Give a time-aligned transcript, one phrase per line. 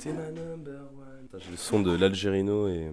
[0.00, 1.26] T'es ma number one.
[1.26, 2.90] Putain, J'ai le son de l'Algerino et,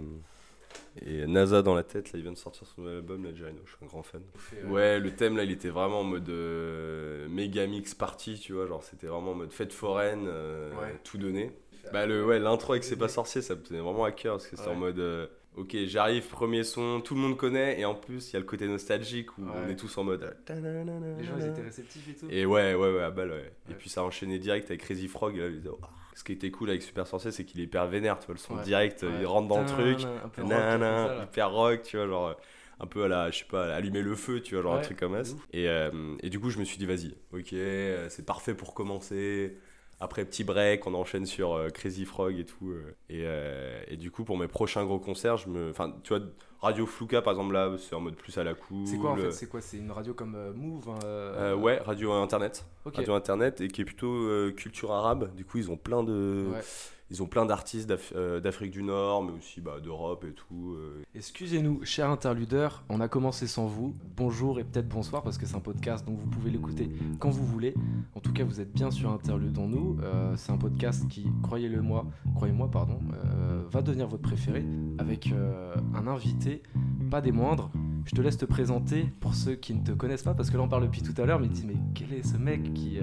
[1.06, 2.12] et NASA dans la tête.
[2.12, 3.60] Là, il vient de sortir son nouvel album, l'Algerino.
[3.66, 4.22] Je suis un grand fan.
[4.66, 8.68] Ouais, le thème là, il était vraiment en mode euh, méga mix party, tu vois.
[8.68, 11.00] Genre, c'était vraiment en mode fête foraine, euh, Ouais.
[11.04, 11.52] tout donné.
[11.94, 14.48] Bah, le, ouais, l'intro avec C'est pas sorcier, ça me tenait vraiment à cœur parce
[14.48, 15.00] que c'est en mode.
[15.00, 18.40] euh, Ok, j'arrive, premier son, tout le monde connaît, et en plus, il y a
[18.40, 19.50] le côté nostalgique où Ouais.
[19.66, 20.22] on est tous en mode.
[20.52, 22.28] euh, Les gens, ils étaient réceptifs et tout.
[22.30, 23.52] Et ouais, ouais, ouais, à balle, ouais.
[23.72, 25.36] Et puis ça a enchaîné direct avec Crazy Frog.
[25.36, 25.80] Et là, il disait, oh.
[26.18, 28.34] Ce qui était cool avec Super Sorcier, c'est qu'il est hyper vénère, tu vois.
[28.34, 28.64] Le son Ouais.
[28.64, 29.10] direct, Ouais.
[29.20, 30.00] il rentre dans le truc.
[30.00, 32.34] Rock, Nanana, ça, hyper rock, tu vois, genre euh,
[32.80, 34.98] un peu à la, je sais pas, allumer le feu, tu vois, genre un truc
[35.00, 35.36] comme ça.
[35.54, 38.74] Et, euh, et du coup, je me suis dit, vas-y, ok, euh, c'est parfait pour
[38.74, 39.58] commencer.
[40.00, 42.72] Après, petit break, on enchaîne sur euh, Crazy Frog et tout.
[42.72, 45.70] euh, et, et du coup, pour mes prochains gros concerts, je me.
[45.70, 46.24] Enfin, tu vois,
[46.62, 48.88] Radio Flouka, par exemple, là, c'est en mode plus à la cool.
[48.88, 51.78] C'est quoi en fait C'est quoi C'est une radio comme euh, Move hein, Euh, Ouais,
[51.86, 52.66] radio internet.
[52.86, 55.34] Radio internet et qui est plutôt euh, culture arabe.
[55.36, 56.48] Du coup, ils ont plein de.
[56.52, 56.62] Ouais.
[57.10, 60.76] Ils ont plein d'artistes euh, d'Afrique du Nord, mais aussi bah, d'Europe et tout.
[60.78, 61.02] euh.
[61.16, 63.96] Excusez-nous, chers interludeurs, on a commencé sans vous.
[64.18, 67.46] Bonjour et peut-être bonsoir parce que c'est un podcast donc vous pouvez l'écouter quand vous
[67.46, 67.76] voulez.
[68.16, 70.00] En tout cas, vous êtes bien sur Interludons-nous.
[70.04, 74.66] Euh, c'est un podcast qui, croyez-le moi, croyez-moi pardon, euh, va devenir votre préféré
[74.98, 76.62] avec euh, un invité,
[77.10, 77.72] pas des moindres.
[78.04, 80.64] Je te laisse te présenter pour ceux qui ne te connaissent pas parce que là
[80.64, 83.00] on parle depuis tout à l'heure, mais ils disent mais quel est ce mec qui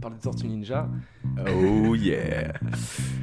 [0.00, 0.88] parle de Tortue Ninja?
[1.46, 2.54] Oh yeah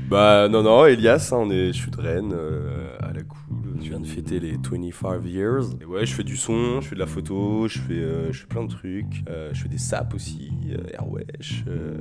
[0.10, 3.40] Bah non, non, Elias, hein, on est, je suis de Rennes, euh, à la cool.
[3.82, 5.66] Je viens de fêter les 25 years.
[5.82, 8.40] Et ouais, je fais du son, je fais de la photo, je fais, euh, je
[8.42, 9.24] fais plein de trucs.
[9.28, 11.64] Euh, je fais des saps aussi, euh, Airwesh.
[11.68, 11.96] euh,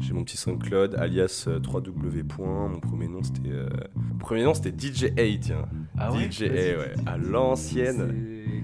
[0.00, 2.22] J'ai mon petit SoundCloud, alias euh, 3W.
[2.38, 3.50] Mon premier nom c'était.
[3.50, 3.68] euh,
[4.12, 5.66] Mon premier nom c'était DJ A, tiens.
[5.98, 8.14] Ah ouais DJ A, Vas-y, ouais, à l'ancienne.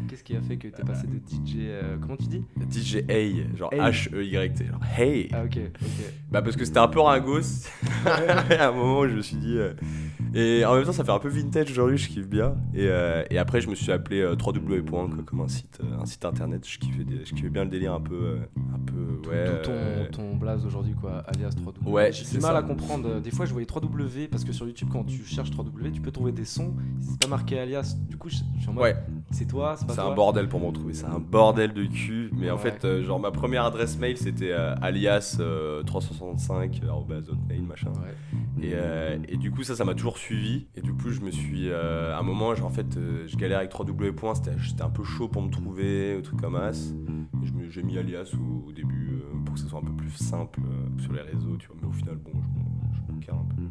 [0.04, 2.96] C'est- Qu'est-ce qui a fait que t'es passé de DJ euh, Comment tu dis DJ
[3.08, 3.90] A, genre A.
[3.90, 4.66] H-E-Y-T.
[4.66, 5.88] Genre hey Ah ok, ok.
[6.30, 7.66] Bah parce que c'était un peu ringos
[8.06, 9.72] à un moment où je me suis dit euh,
[10.34, 13.22] et en même temps ça fait un peu vintage aujourd'hui je kiffe bien et, euh,
[13.30, 16.24] et après je me suis appelé euh, 3W quoi, comme un site euh, un site
[16.24, 18.36] internet je kiffais, des- je kiffais bien le délire un peu euh,
[18.74, 21.88] un peu ouais D'où ton, euh, ton blaze aujourd'hui, quoi, alias 3W.
[21.88, 22.58] Ouais, j'ai c'est du mal ça.
[22.58, 23.20] à comprendre.
[23.20, 26.10] Des fois, je voyais 3W parce que sur YouTube, quand tu cherches 3W, tu peux
[26.10, 26.74] trouver des sons.
[27.00, 27.96] C'est pas marqué alias.
[28.08, 28.84] Du coup, je, je suis en mode.
[28.84, 28.96] ouais
[29.30, 32.30] C'est toi, c'est pas c'est un bordel pour me retrouver c'est un bordel de cul
[32.32, 37.28] mais en fait euh, genre ma première adresse mail c'était euh, alias euh, 365 arobase
[37.28, 38.14] hotmail machin Ouais.
[38.62, 40.66] Et, euh, et du coup, ça, ça m'a toujours suivi.
[40.76, 41.68] Et du coup, je me suis.
[41.70, 44.34] euh, à un moment, genre, en fait, euh, je galère avec 3W points.
[44.34, 46.94] C'était un peu chaud pour me trouver, un truc comme as.
[47.42, 50.10] Je J'ai mis alias au, au début euh, pour que ce soit un peu plus
[50.12, 51.76] simple euh, sur les réseaux, tu vois.
[51.82, 53.62] Mais au final, bon, je, m'en- je me un peu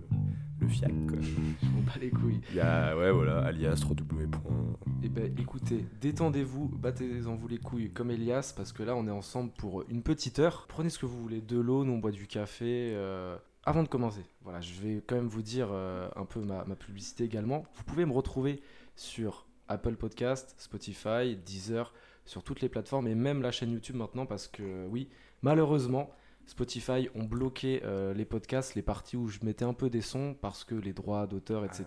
[0.63, 1.17] le fiac, quoi.
[1.21, 2.41] Je m'en bats les couilles.
[2.51, 4.77] Il y a, ouais, voilà, alias 3W points.
[5.03, 9.11] Eh ben, écoutez, détendez-vous, battez-en vous les couilles comme Elias, parce que là, on est
[9.11, 10.65] ensemble pour une petite heure.
[10.69, 12.93] Prenez ce que vous voulez, de l'eau, nous on boit du café.
[12.95, 16.63] euh, Avant de commencer, voilà, je vais quand même vous dire euh, un peu ma,
[16.65, 17.65] ma publicité également.
[17.75, 18.61] Vous pouvez me retrouver
[18.95, 21.93] sur Apple Podcast, Spotify, Deezer,
[22.25, 25.09] sur toutes les plateformes et même la chaîne YouTube maintenant, parce que oui,
[25.41, 26.09] malheureusement,
[26.45, 30.35] Spotify ont bloqué euh, les podcasts, les parties où je mettais un peu des sons
[30.39, 31.85] parce que les droits d'auteur, etc.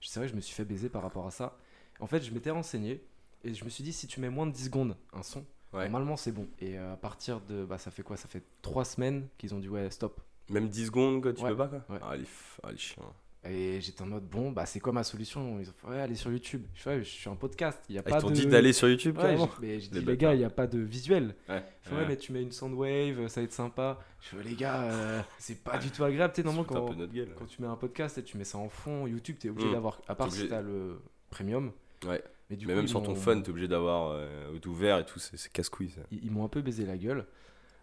[0.00, 1.58] C'est vrai, je me suis fait baiser par rapport à ça.
[2.00, 3.02] En fait, je m'étais renseigné
[3.42, 5.82] et je me suis dit, si tu mets moins de 10 secondes un son, Ouais.
[5.88, 6.46] normalement c'est bon.
[6.60, 7.64] Et euh, à partir de.
[7.64, 8.16] Bah, ça fait quoi?
[8.16, 10.20] Ça fait 3 semaines qu'ils ont dit, ouais, stop.
[10.48, 11.84] Même 10 secondes, quoi, tu Ouais, peux pas, quoi?
[12.02, 13.02] Ah, les, f- ah, les chiens.
[13.50, 15.58] Et j'étais en mode, bon, bah c'est quoi ma solution?
[15.60, 16.62] Ils ont fait, ouais, allez sur YouTube.
[16.74, 17.78] Je fais, ouais, je suis un podcast.
[17.88, 18.34] Y a Ah, pas ils t'ont de.
[18.34, 20.66] dit d'aller sur YouTube, Ouais, mais j'ai dit, Les les gars, il n'y a pas
[20.66, 21.34] de visuel.
[21.48, 21.62] Ouais.
[21.82, 23.98] Je fais, ouais, mais tu mets une soundwave, ça va être sympa.
[24.20, 26.32] Je fais, les gars, euh, c'est pas du tout agréable.
[26.34, 27.34] Tu sais, normalement, quand, gueule.
[27.38, 29.72] quand tu mets un podcast et tu mets ça en fond, YouTube, t'es obligé Mm.
[29.72, 30.00] d'avoir.
[30.08, 31.72] À part T'es si obligé- t'as le premium.
[32.06, 32.22] Ouais.
[32.50, 34.98] Mais du Mais coup, même sur ton m'ont- phone, t'es obligé d'avoir euh, tout ouvert
[34.98, 37.26] et tout, c'est casse-couille, ils m'ont un peu baisé la gueule.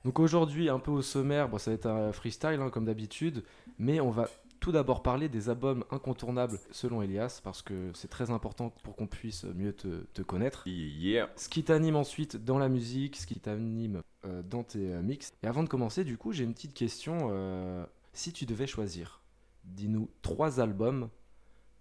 [0.05, 3.43] Donc aujourd'hui, un peu au sommaire, bon, ça va être un freestyle hein, comme d'habitude,
[3.79, 4.29] mais on va
[4.63, 9.07] tout d'abord parler des albums incontournables selon Elias, parce que c'est très important pour qu'on
[9.07, 10.63] puisse mieux te, te connaître.
[10.65, 11.29] Yeah.
[11.35, 15.33] Ce qui t'anime ensuite dans la musique, ce qui t'anime euh, dans tes euh, mix.
[15.43, 17.27] Et avant de commencer, du coup, j'ai une petite question.
[17.33, 19.21] euh, si tu devais choisir,
[19.65, 21.09] dis-nous trois albums,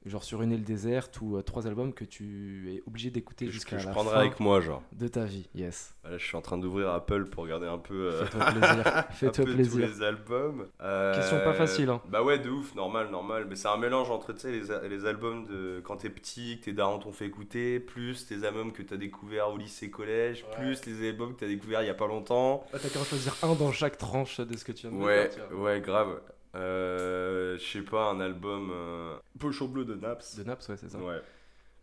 [0.05, 3.77] genre sur une île déserte, ou euh, trois albums que tu es obligé d'écouter jusqu'à
[3.77, 4.83] que je la prendrai fin avec moi, genre.
[4.93, 5.49] de ta vie.
[5.55, 5.95] Yes.
[6.05, 8.87] Là, je suis en train d'ouvrir Apple pour regarder un peu, euh, Fais-toi plaisir.
[8.97, 9.87] un Fais-toi peu tous plaisir.
[9.89, 10.67] les albums.
[10.81, 12.01] Euh, Question pas facile, hein.
[12.09, 13.47] Bah ouais, de ouf, normal, normal.
[13.49, 16.65] Mais c'est un mélange entre tu sais, les, les albums de quand t'es petit, que
[16.65, 20.57] tes darons t'ont fait écouter, plus tes albums que t'as découvert au lycée, collège, Ouais.
[20.57, 22.65] plus les albums que t'as découvert il y a pas longtemps.
[22.73, 25.01] Ah, T'as qu'à en choisir un dans chaque tranche de ce que tu viens de
[25.01, 26.21] me Ouais, ouais, grave.
[26.55, 28.71] Euh, je sais pas, un album.
[28.73, 29.17] Euh...
[29.39, 30.37] Pochon bleu de Naps.
[30.39, 30.99] De Naps, ouais, c'est ça.
[30.99, 31.21] Ouais.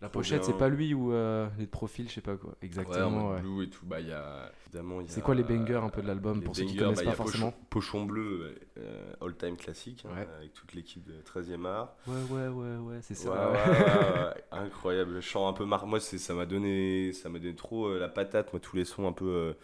[0.01, 0.47] La Trop pochette, bien.
[0.47, 2.51] c'est pas lui ou euh, les profils, je sais pas quoi.
[2.51, 3.31] Ouais, en Exactement.
[3.31, 3.41] ouais.
[3.41, 3.85] blue et tout.
[3.85, 5.01] Bah, il y a évidemment.
[5.01, 7.03] y C'est a, quoi les bangers un peu de l'album pour ceux qui connaissent bah,
[7.03, 7.53] pas y a Pochon- forcément?
[7.69, 10.27] Pochon bleu, euh, all time classique, hein, Ouais.
[10.37, 11.97] avec toute l'équipe de 13e art.
[12.07, 13.29] Ouais, ouais, ouais, ouais, c'est ça.
[13.29, 13.43] Ouais, ouais.
[13.51, 15.11] ouais, ouais, ouais, incroyable.
[15.15, 15.85] Le chant un peu mar...
[15.85, 18.53] Moi, c'est, ça m'a donné, ça m'a donné trop la patate.
[18.53, 19.55] Moi, tous les sons un peu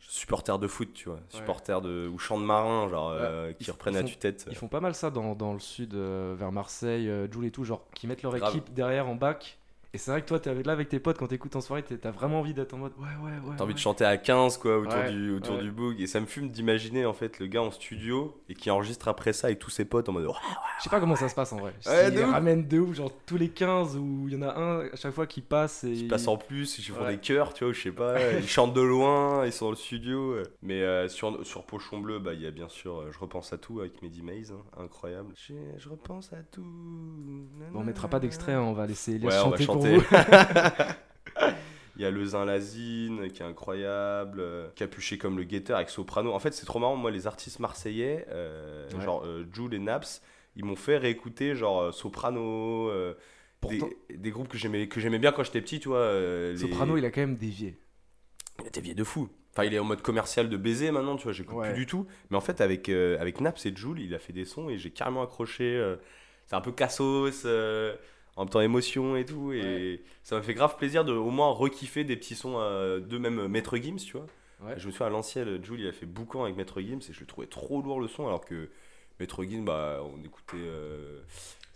[0.00, 3.70] supporter de foot, tu vois, supporter de ou chant de marin, genre euh, qui Ils-
[3.70, 4.46] reprennent à tue-tête.
[4.50, 7.50] Ils font pas mal ça dans, dans le sud, euh, vers Marseille, euh, Joule et
[7.50, 8.50] tout, genre qui mettent leur Grave.
[8.54, 9.58] équipe derrière en bac.
[9.96, 11.82] Et c'est vrai que toi, t'es avec- là avec tes potes, quand t'écoutes en soirée,
[11.82, 13.54] t'as vraiment envie d'être en mode ouais, ouais, ouais.
[13.56, 13.74] T'as envie ouais.
[13.76, 15.62] de chanter à 15 quoi autour Ouais, du autour ouais.
[15.62, 18.70] du book et ça me fume d'imaginer en fait le gars en studio et qui
[18.70, 20.28] enregistre après ça avec tous ses potes en mode
[20.78, 21.72] Je sais pas comment ça se passe en vrai.
[21.86, 22.30] Ouais, de ouf.
[22.30, 25.14] ramènent de ouf, genre tous les 15 où il y en a un à chaque
[25.14, 25.92] fois qui passe et.
[25.92, 27.14] ils passent en plus, ils font Ouais.
[27.14, 29.76] des chœurs, tu vois, je sais pas, ils chantent de loin, ils sont dans le
[29.78, 30.36] studio.
[30.60, 33.50] Mais euh, sur, sur Pochon Bleu, bah, il y a bien sûr euh, Je repense
[33.54, 35.32] à tout avec Mehdi Maze, hein, incroyable.
[35.36, 36.60] Je, je repense à tout.
[37.72, 39.85] Bon, on mettra pas d'extrait, hein, on va laisser on va chanter pour chanter.
[39.94, 40.04] Vous.
[41.98, 45.88] Il y a le Zin Lazine qui est incroyable, euh, Capuché comme le guetteur avec
[45.88, 46.32] Soprano.
[46.34, 46.96] En fait, c'est trop marrant.
[46.96, 49.00] Moi, les artistes marseillais, euh, Ouais.
[49.02, 50.20] genre euh, Jules et Naps,
[50.56, 52.90] ils m'ont fait réécouter genre Soprano,
[54.10, 56.12] des, groupes que j'aimais que j'aimais bien quand j'étais petit, tu vois.
[56.12, 57.78] les- Soprano, il a quand même dévié.
[58.60, 59.28] il était vieille de fou.
[59.52, 61.70] Enfin, il est en mode commercial de baiser maintenant, tu vois, j'écoute Ouais.
[61.72, 62.06] plus du tout.
[62.30, 64.90] Mais en fait, avec, avec Naps et Jules, il a fait des sons et j'ai
[64.90, 65.82] carrément accroché.
[66.44, 67.46] c'est un peu cassos,
[68.36, 69.52] en même temps émotion et tout.
[69.52, 73.18] Et ça m'a fait grave plaisir de au moins rekiffer des petits sons euh, de
[73.18, 74.26] même euh, Maître Gims, tu vois.
[74.62, 74.74] Ouais.
[74.78, 77.20] Je me souviens à l'ancienne, Jules, il a fait boucan avec Maître Gims et je
[77.20, 78.68] le trouvais trop lourd le son, alors que
[79.20, 80.56] Maître Gims, bah, on écoutait.
[80.58, 81.20] euh,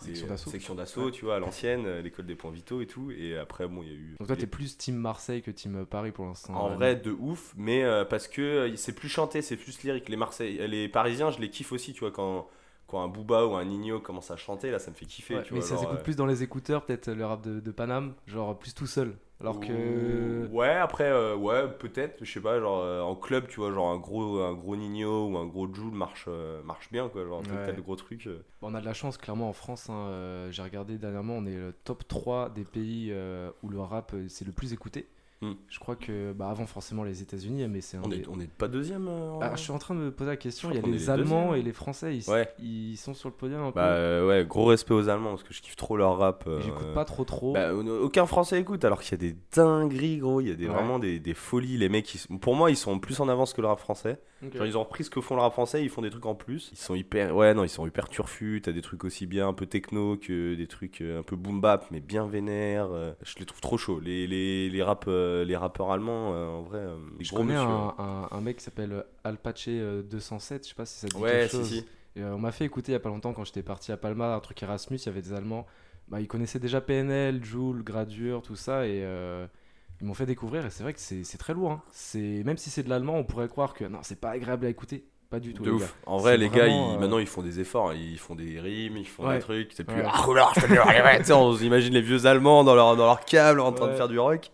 [0.03, 0.51] Section des- d'assaut.
[0.51, 1.11] Section d'assaut, Ouais.
[1.11, 3.11] tu vois, à l'ancienne, euh, l'école des points vitaux et tout.
[3.11, 4.17] Et après, bon, il y a eu.
[4.19, 6.55] Donc toi, t'es plus team Marseille que team Paris pour l'instant.
[6.55, 9.83] en euh, vrai, de ouf, mais euh, parce que euh, c'est plus chanté, c'est plus
[9.83, 10.09] lyrique.
[10.09, 12.49] Les Marseille, les Parisiens, je les kiffe aussi, tu vois, quand,
[12.91, 15.43] quand un Booba ou un Nino commence à chanter, là, ça me fait kiffer, ouais,
[15.43, 15.69] tu mais vois.
[15.69, 18.75] ça s'écoute euh, plus dans les écouteurs, peut-être le rap de, de Paname, genre plus
[18.75, 19.17] tout seul.
[19.41, 20.47] Alors que.
[20.53, 23.91] Ouais, après, euh, ouais, peut-être, je sais pas, genre euh, en club, tu vois, genre
[23.91, 27.41] un gros, un gros Nino ou un gros Joule marche, euh, marche bien, quoi, genre
[27.41, 27.65] Ouais.
[27.65, 28.27] tel gros truc.
[28.27, 28.43] euh.
[28.61, 29.89] On a de la chance, clairement, en France.
[29.89, 33.81] hein, euh, J'ai regardé dernièrement, on est le top 3 des pays euh, où le
[33.81, 35.09] rap euh, c'est le plus écouté.
[35.43, 35.53] Hmm.
[35.69, 38.51] Je crois que, bah, avant forcément les États-Unis, mais c'est On des- est, on est
[38.51, 40.71] pas deuxième euh, en- Ah, je suis en train de me poser la question.
[40.71, 42.47] Il y a les les Allemands et les Français, ils, Ouais.
[42.59, 43.77] ils sont sur le podium un peu.
[43.81, 46.45] Bah euh, ouais, gros respect aux Allemands, parce que je kiffe trop leur rap.
[46.47, 47.55] Euh, J'écoute pas trop trop.
[47.55, 50.43] Bah, aucun Français écoute, alors qu'il y a des dingueries, gros.
[50.43, 50.75] Il y a des, Ouais.
[50.75, 51.79] vraiment des, des folies.
[51.79, 54.21] Les mecs, ils pour moi, ils sont plus en avance que le rap français.
[54.55, 56.35] Genre, ils ont repris ce que font le rap français, ils font des trucs en
[56.35, 56.71] plus.
[56.73, 58.63] Ils sont hyper, ouais, non, ils sont hyper turfus.
[58.65, 61.87] T'as des trucs aussi bien un peu techno que des trucs un peu boom bap,
[61.91, 62.89] mais bien vénères.
[62.91, 64.01] euh, Je les trouve trop chauds.
[64.01, 65.05] Les, les, les, rap,
[65.47, 68.93] les rappeurs allemands, euh, en vrai, euh, Je connais un, un- un mec qui s'appelle
[68.93, 71.69] euh, Alpache euh, 207, je sais pas si ça te dit Ouais, quelque si, chose.
[71.69, 71.87] si.
[72.17, 73.97] Et, euh, on m'a fait écouter il y a pas longtemps quand j'étais parti à
[73.97, 75.67] Palma, un truc Erasmus, il y avait des Allemands.
[76.09, 79.47] Bah, ils connaissaient déjà PNL, Joule, Gradure, tout ça, et euh,
[80.01, 80.67] ils m'ont fait découvrir.
[80.67, 81.71] Et c'est vrai que c'est c'est très lourd.
[81.71, 81.83] hein.
[81.93, 84.69] C'est Même si c'est de l'allemand, on pourrait croire que non, c'est pas agréable à
[84.69, 85.05] écouter.
[85.31, 85.63] Pas du tout.
[85.63, 85.83] De les ouf.
[85.83, 85.89] gars.
[86.07, 88.97] En vrai, les gars, ils- euh, maintenant ils font des efforts, ils font des rimes,
[88.97, 89.37] ils font Ouais.
[89.37, 89.71] des trucs.
[89.73, 90.03] C'est plus Ouais.
[90.05, 90.27] ah
[91.37, 94.19] on s'imagine les vieux Allemands dans leur dans leur câble en train de faire du
[94.19, 94.51] rock.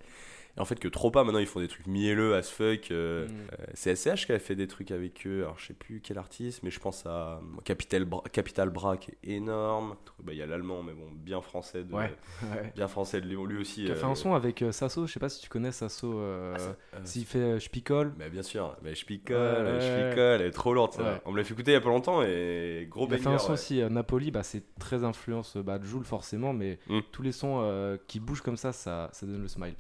[0.56, 1.22] Et en fait que trop pas.
[1.24, 2.90] Maintenant ils font des trucs mielleux as fuck.
[2.90, 3.30] euh, Mm.
[3.60, 5.42] euh, c'est SCH qui a fait des trucs avec eux.
[5.42, 8.96] Alors je sais plus quel artiste, mais je pense à euh, Capital Bra, Capital Bra
[8.96, 9.96] qui est énorme.
[10.22, 12.12] Bah, Il y a l'allemand, mais bon, bien français de Ouais.
[12.42, 12.72] Ouais.
[12.74, 13.84] bien français de Léon lui aussi.
[13.84, 16.20] Qui a fait euh, un son avec Sasso, je sais pas si tu connais Sasso.
[16.20, 16.56] ah,
[17.04, 18.12] S'il fait Je picole.
[18.18, 19.36] bah, bien sûr, bah, je picole,
[19.66, 20.94] Ouais, je picole, elle est trop lourde.
[21.26, 23.28] On me l'a fait écouter il y a pas longtemps et gros Il a fait
[23.28, 27.00] un son aussi, Napoli, bah, c'est très influence bah, Joule forcément, mais Mm.
[27.12, 29.74] tous les sons euh, qui bougent comme ça, ça, ça donne le smile.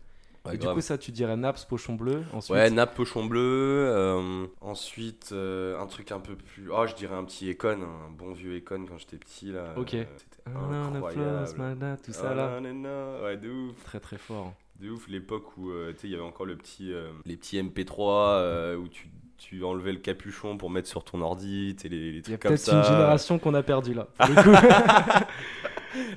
[0.46, 2.54] Ouais, du coup, ça, tu dirais Naps, Pochon Bleu, ensuite.
[2.54, 3.40] Ouais, nappe pochon bleu.
[3.88, 6.70] euh, ensuite, euh, un truc un peu plus.
[6.70, 9.74] Oh, je dirais un petit Econ, un bon vieux Econ quand j'étais petit là.
[9.76, 9.94] Ok.
[9.94, 11.98] Euh, C'était Ah, incroyable.
[12.04, 12.60] tout ça Ah, là.
[12.60, 13.22] non.
[13.24, 13.84] Ouais, de ouf.
[13.84, 14.52] Très très fort.
[14.80, 16.92] De ouf, l'époque où euh, il y avait encore le petit,
[17.24, 17.98] les petits MP3
[18.40, 22.14] euh, où tu, tu enlevais le capuchon pour mettre sur ton ordi, les, les Il
[22.16, 22.76] y a trucs comme peut-être ça.
[22.78, 24.06] une génération qu'on a perdue là.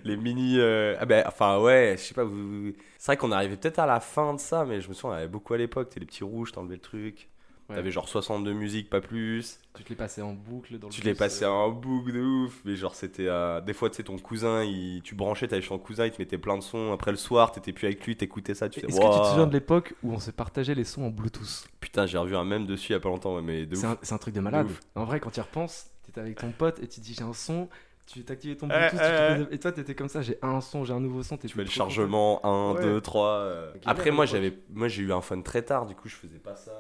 [0.04, 0.56] Les mini.
[0.60, 2.24] euh, Ah ben, enfin, ouais, je sais pas.
[2.24, 2.74] Vous...
[2.98, 5.18] C'est vrai qu'on arrivait peut-être à la fin de ça, mais je me souviens, on
[5.20, 5.90] avait beaucoup à l'époque.
[5.92, 7.30] Tu les petits rouges, t'enlevais le truc.
[7.70, 7.76] Ouais.
[7.76, 9.60] T'avais genre 62 musiques, pas plus.
[9.76, 12.12] tu te l'es passé en boucle dans le Tu l'es bus, passé euh, en boucle
[12.14, 15.48] de ouf, mais genre c'était euh, des fois tu sais ton cousin, il, tu branchais,
[15.48, 16.92] t'allais chez ton cousin, il te mettait plein de sons.
[16.94, 19.46] Après le soir, t'étais plus avec lui, t'écoutais ça, tu Est-ce que tu te souviens
[19.46, 21.68] de l'époque où on se partageait les sons en Bluetooth?
[21.80, 23.92] Putain, j'ai revu un même dessus il y a pas longtemps, mais de C'est ouf.
[23.94, 24.68] un, c'est un truc de malade.
[24.96, 27.24] En vrai, quand tu y repenses, t'étais avec ton pote et tu te dis j'ai
[27.24, 27.70] un son,
[28.12, 30.38] tu t'activais ton Ouais, Bluetooth, tu te ouais, faisais- et toi t'étais comme ça, j'ai
[30.42, 32.82] un son, j'ai un nouveau son, Tu fais le chargement 1, Ouais.
[32.82, 33.28] 2, 3.
[33.28, 33.72] euh.
[33.76, 36.40] Ok, Après moi j'avais moi j'ai eu un phone très tard, du coup je faisais
[36.40, 36.74] pas ça.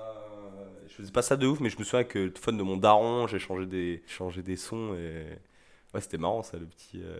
[0.87, 2.75] Je faisais pas ça de ouf, mais je me souviens que le phone de mon
[2.77, 5.25] daron, j'ai changé des changé des sons et
[5.93, 7.19] ouais, c'était marrant ça le petit euh,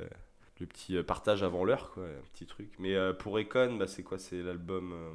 [0.59, 2.71] le petit euh, partage avant l'heure, quoi, un petit truc.
[2.79, 4.17] Mais euh, pour Econ, bah, c'est quoi?
[4.19, 5.11] C'est l'album euh,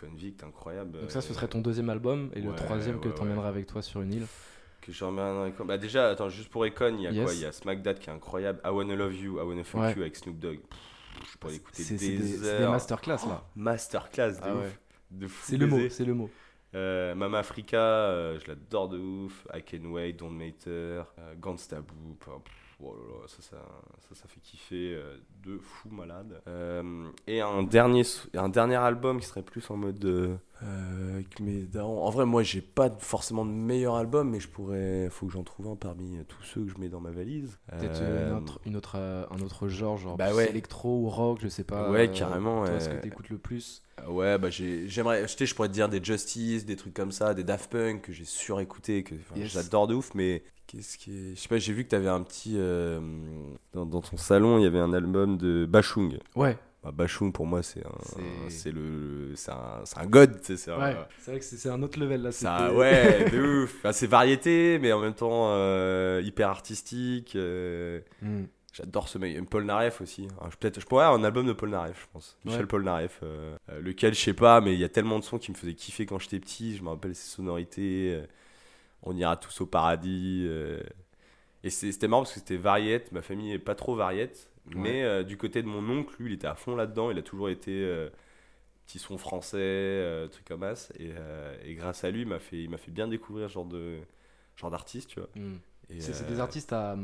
[0.00, 1.00] Convict, incroyable.
[1.00, 3.48] Donc ça, ce serait ton deuxième album et le ouais, troisième que ouais, tu emmèneras
[3.48, 4.26] avec toi sur une île.
[4.82, 5.64] Que j'emmène dans Econ.
[5.64, 7.24] Bah déjà, attends, juste pour Econ, il y a Yes.
[7.24, 9.64] quoi Il y a Smack That qui est incroyable, I Wanna Love You, I Wanna
[9.64, 9.94] Fuck Ouais.
[9.94, 10.58] You avec Snoop Dogg.
[10.60, 12.70] Pff, je pourrais l'écouter des, des, c'est des heures.
[12.72, 13.44] masterclass là.
[13.56, 14.60] Masterclass de Ah ouf.
[15.20, 15.28] ouais.
[15.42, 16.30] C'est le mot, c'est le mot.
[16.74, 19.46] Euh, Mama Africa, euh, je l'adore de ouf.
[19.54, 22.18] I Can Wait, Don't Matter, euh, Gangsta Boop.
[22.24, 22.34] pff,
[22.82, 23.56] oh là là, ça, ça,
[24.08, 26.40] ça, ça fait kiffer euh, de fou malade.
[26.48, 28.02] Euh, et un dernier,
[28.34, 30.04] un dernier album qui serait plus en mode.
[30.04, 31.22] euh, euh,
[31.72, 32.02] darons.
[32.02, 35.08] En vrai, moi, j'ai pas forcément de meilleur album, mais je pourrais.
[35.10, 37.58] Faut que j'en trouve un parmi euh, tous ceux que je mets dans ma valise.
[37.78, 40.50] Peut-être Euh, une autre, une autre, euh, un autre genre, genre Bah ouais.
[40.50, 41.90] électro ou rock, je sais pas.
[41.90, 43.82] Ouais, euh, carrément, Toi, ce que t'écoutes le plus.
[44.08, 45.26] Ouais, bah j'ai- j'aimerais.
[45.26, 48.02] Tu sais, je pourrais te dire des Justice, des trucs comme ça, des Daft Punk
[48.02, 49.52] que j'ai surécouté, que Yes.
[49.52, 50.42] j'adore de ouf, mais
[50.72, 51.34] qu'est-ce qui est.
[51.36, 52.54] Je sais pas, j'ai vu que t'avais un petit.
[52.56, 53.00] euh,
[53.74, 56.18] dans, dans ton salon, il y avait un album de Bachung.
[56.34, 58.48] Ouais, Bah, Bachung, pour moi, c'est un.
[58.48, 59.32] C'est- le.
[59.36, 60.56] C'est un, un god, tu.
[60.56, 60.96] C'est un- ouais.
[61.20, 62.32] C'est vrai que c'est un autre level là.
[62.32, 63.74] ça, ouais, de ouf.
[63.78, 67.36] Enfin, c'est variété, mais en même temps euh, hyper artistique.
[67.36, 68.44] euh, Hmm.
[68.74, 69.38] J'adore ce mec.
[69.50, 70.26] Paul Naref aussi.
[70.38, 72.38] Alors, je, peut-être, je pourrais avoir un album de Paul Naref, je pense.
[72.46, 72.66] Michel.
[72.66, 73.20] Paul Naref.
[73.82, 76.06] lequel, je sais pas, mais il y a tellement de sons qui me faisaient kiffer
[76.06, 76.74] quand j'étais petit.
[76.78, 78.18] Je me rappelle ses sonorités.
[79.02, 80.44] On ira tous au paradis.
[80.48, 80.80] euh.
[81.64, 83.12] Et c'était marrant parce que c'était variette.
[83.12, 84.50] Ma famille est pas trop variette.
[84.66, 87.10] Mais euh, du côté de mon oncle, lui, il était à fond là-dedans.
[87.10, 88.08] Il a toujours été euh,
[88.86, 90.92] petit son français, euh, truc comme as.
[90.98, 91.12] Et,
[91.64, 93.98] et grâce à lui, il m'a fait, il fait bien découvrir ce genre de
[94.56, 95.28] genre d'artiste, tu vois.
[95.34, 95.58] Hmm.
[95.98, 96.96] C'est des artistes à.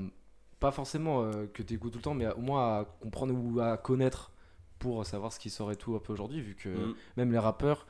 [0.61, 3.61] Pas forcément que tu écoutes tout le temps, mais à- au moins à comprendre ou
[3.61, 4.33] à connaître
[4.81, 6.95] pour savoir ce qui sort et tout un peu aujourd'hui, vu que mm.
[7.17, 7.87] même les rappeurs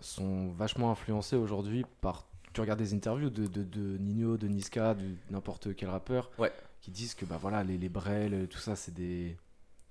[0.00, 2.26] sont vachement influencés aujourd'hui par.
[2.52, 6.52] Tu regardes des interviews de, de, de Nino, de Niska, de n'importe quel rappeur, Ouais.
[6.80, 9.36] qui disent que bah voilà les, les Brel, tout ça, c'est des.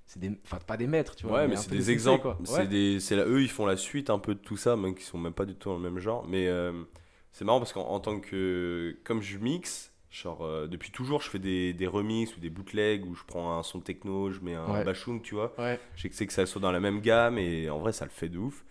[0.06, 0.32] C'est des.
[0.46, 1.40] Enfin, pas des maîtres, tu vois.
[1.42, 2.22] Ouais, mais, c'est des exemples.
[2.24, 2.38] quoi.
[2.44, 2.68] C'est Ouais.
[2.68, 5.04] des, c'est là, eux, ils font la suite un peu de tout ça, même qui
[5.04, 6.26] sont même pas du tout dans le même genre.
[6.28, 6.84] Mais euh,
[7.32, 11.30] c'est marrant parce qu'en en tant que, comme je mixe, genre euh, depuis toujours, je
[11.30, 14.54] fais des, des remixes ou des bootlegs où je prends un son techno, je mets
[14.56, 14.84] un Ouais.
[14.84, 15.56] bashung, tu vois.
[15.58, 15.80] Ouais.
[15.96, 18.04] Je sais que c'est que ça soit dans la même gamme et en vrai, ça
[18.06, 18.66] le fait de ouf.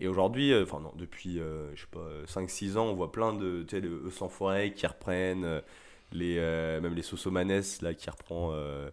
[0.00, 3.32] Et aujourd'hui, euh, enfin non, depuis, euh, je sais pas, 5-6 ans, on voit plein
[3.32, 5.60] de, tu sais, de E sans forêt qui reprennent, euh,
[6.12, 6.36] les,
[6.80, 8.90] même les Sosomanes là qui reprend le-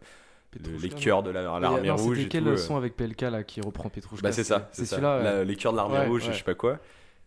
[0.82, 2.18] les cœurs de la- l'armée non, rouge.
[2.18, 4.22] C'était quel tout, son avec PLK là qui reprend Petrouchka?
[4.24, 5.22] Bah c'est ça, C'est celui-là.
[5.22, 6.34] La- les cœurs de l'armée Ouais, rouge, ouais.
[6.34, 6.80] je sais pas quoi.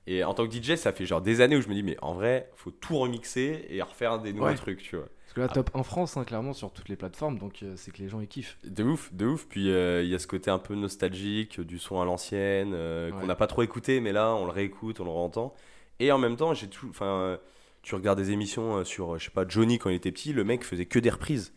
[0.06, 1.96] Et en tant que DJ, ça fait genre des années où je me dis, mais
[2.02, 4.54] en vrai, faut tout remixer et refaire des nouveaux Ouais.
[4.54, 5.08] trucs, tu vois.
[5.34, 7.90] Parce que là, top en France, hein, clairement, sur toutes les plateformes, donc euh, c'est
[7.90, 8.56] que les gens ils kiffent.
[8.64, 9.46] De ouf, de ouf.
[9.48, 13.10] Puis euh, il y a ce côté un peu nostalgique du son à l'ancienne, euh,
[13.10, 13.20] Ouais.
[13.20, 15.52] qu'on n'a pas trop écouté, mais là, on le réécoute, on le réentend.
[16.00, 16.86] Et en même temps, j'ai tout.
[16.90, 17.38] Enfin,
[17.82, 20.64] tu regardes des émissions sur, je sais pas, Johnny quand il était petit, le mec
[20.64, 21.52] faisait que des reprises.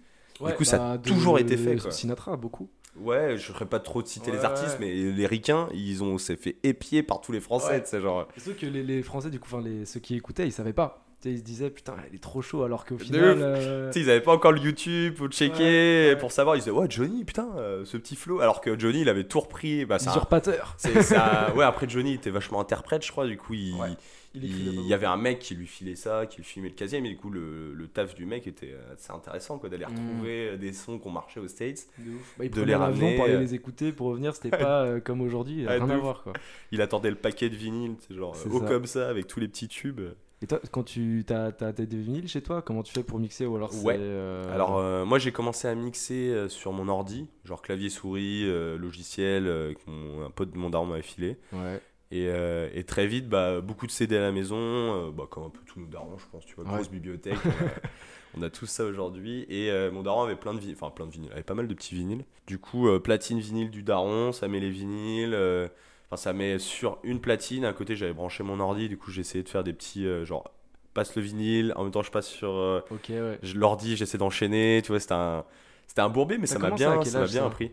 [0.58, 1.92] coup, ça a de- toujours été fait, quoi.
[1.92, 2.70] Sinatra, beaucoup.
[3.00, 4.88] Ouais, je ne ferais pas trop de citer Ouais, les artistes, ouais.
[4.88, 7.84] mais les ricains, ils ont s'est fait épier par tous les Français, Ouais.
[7.84, 8.28] tu sais, genre.
[8.60, 11.07] Que les, les Français, du coup, enfin, les, ceux qui écoutaient, ils savaient pas.
[11.26, 13.22] Ils se disaient, putain, il est trop chaud, alors qu'au final.
[13.42, 16.18] euh, ils avaient pas encore le YouTube pour checker Ouais, ouais.
[16.18, 16.56] pour savoir.
[16.56, 18.40] Ils disaient, ouais, Johnny, putain, euh, ce petit flow.
[18.40, 19.84] Alors que Johnny, il avait tout repris.
[19.86, 20.76] Bah, c'est un- usurpateur.
[20.78, 21.52] c'est ça.
[21.56, 23.26] Ouais, après Johnny était vachement interprète, je crois.
[23.28, 23.90] Du coup, il, Ouais.
[24.36, 27.02] il, il y avait un mec qui lui filait ça, qui lui filmait le casier.
[27.02, 29.90] Mais du coup, le, le taf du mec était euh, c'est intéressant quoi, d'aller Mm.
[29.90, 31.88] retrouver euh, des sons qui ont marché aux States.
[31.98, 32.36] De ouf.
[32.38, 33.40] Bah, ils de les ramener, pour aller euh.
[33.40, 36.34] les écouter, pour revenir, c'était pas euh, comme aujourd'hui, Ouais, rien à voir quoi.
[36.72, 39.48] Il attendait le paquet de vinyle, c'est genre euh, haut comme ça, avec tous les
[39.48, 40.02] petits tubes.
[40.42, 43.46] Et toi, quand tu as, as, des vinyles chez toi, comment tu fais pour mixer
[43.48, 43.96] ou alors Ouais.
[43.98, 48.44] euh, Alors euh, moi j'ai commencé à mixer euh, sur mon ordi, genre clavier souris,
[48.46, 51.38] euh, logiciel, mon, un pote de mon daron m'avait filé.
[51.52, 51.82] Ouais.
[52.12, 52.28] Et,
[52.74, 55.80] et très vite, bah, beaucoup de CD à la maison, bah, comme un peu tous
[55.82, 56.76] nos darons, je pense, tu vois, Ouais.
[56.76, 57.36] grosse bibliothèque.
[58.38, 59.46] on, a, tous ça aujourd'hui.
[59.50, 61.68] Et euh, mon daron avait plein de vinyles, enfin plein de vinyles, avait pas mal
[61.68, 62.24] de petits vinyles.
[62.46, 65.34] Du coup, euh, platine vinyle du daron, ça met les vinyles.
[65.34, 65.68] euh,
[66.10, 67.66] Enfin, ça met sur une platine.
[67.66, 70.24] À côté, j'avais branché mon ordi, du coup, j'ai essayé de faire des petits, euh,
[70.26, 70.50] genre,
[70.94, 73.40] passe le vinyle, en même temps, je passe sur euh, ouais.
[73.54, 75.46] l'ordi, j'essaie d'enchaîner, tu vois, c'était un.
[75.86, 77.72] C'était un bourbé, mais ça m'a bien, ça m'a bien appris.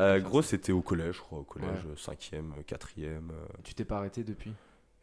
[0.00, 1.94] Euh, gros, c'était au collège, je crois, au collège, Ouais.
[1.94, 3.30] 5ème, 4ème.
[3.62, 4.52] Tu t'es pas arrêté depuis?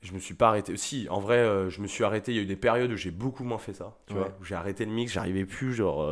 [0.01, 0.75] Je me suis pas arrêté.
[0.75, 2.33] Si, en vrai, je me suis arrêté.
[2.33, 3.95] Il y a eu des périodes où j'ai beaucoup moins fait ça.
[4.07, 4.19] Tu Ouais.
[4.19, 5.73] vois, où j'ai arrêté le mix, j'arrivais plus.
[5.73, 6.05] Genre,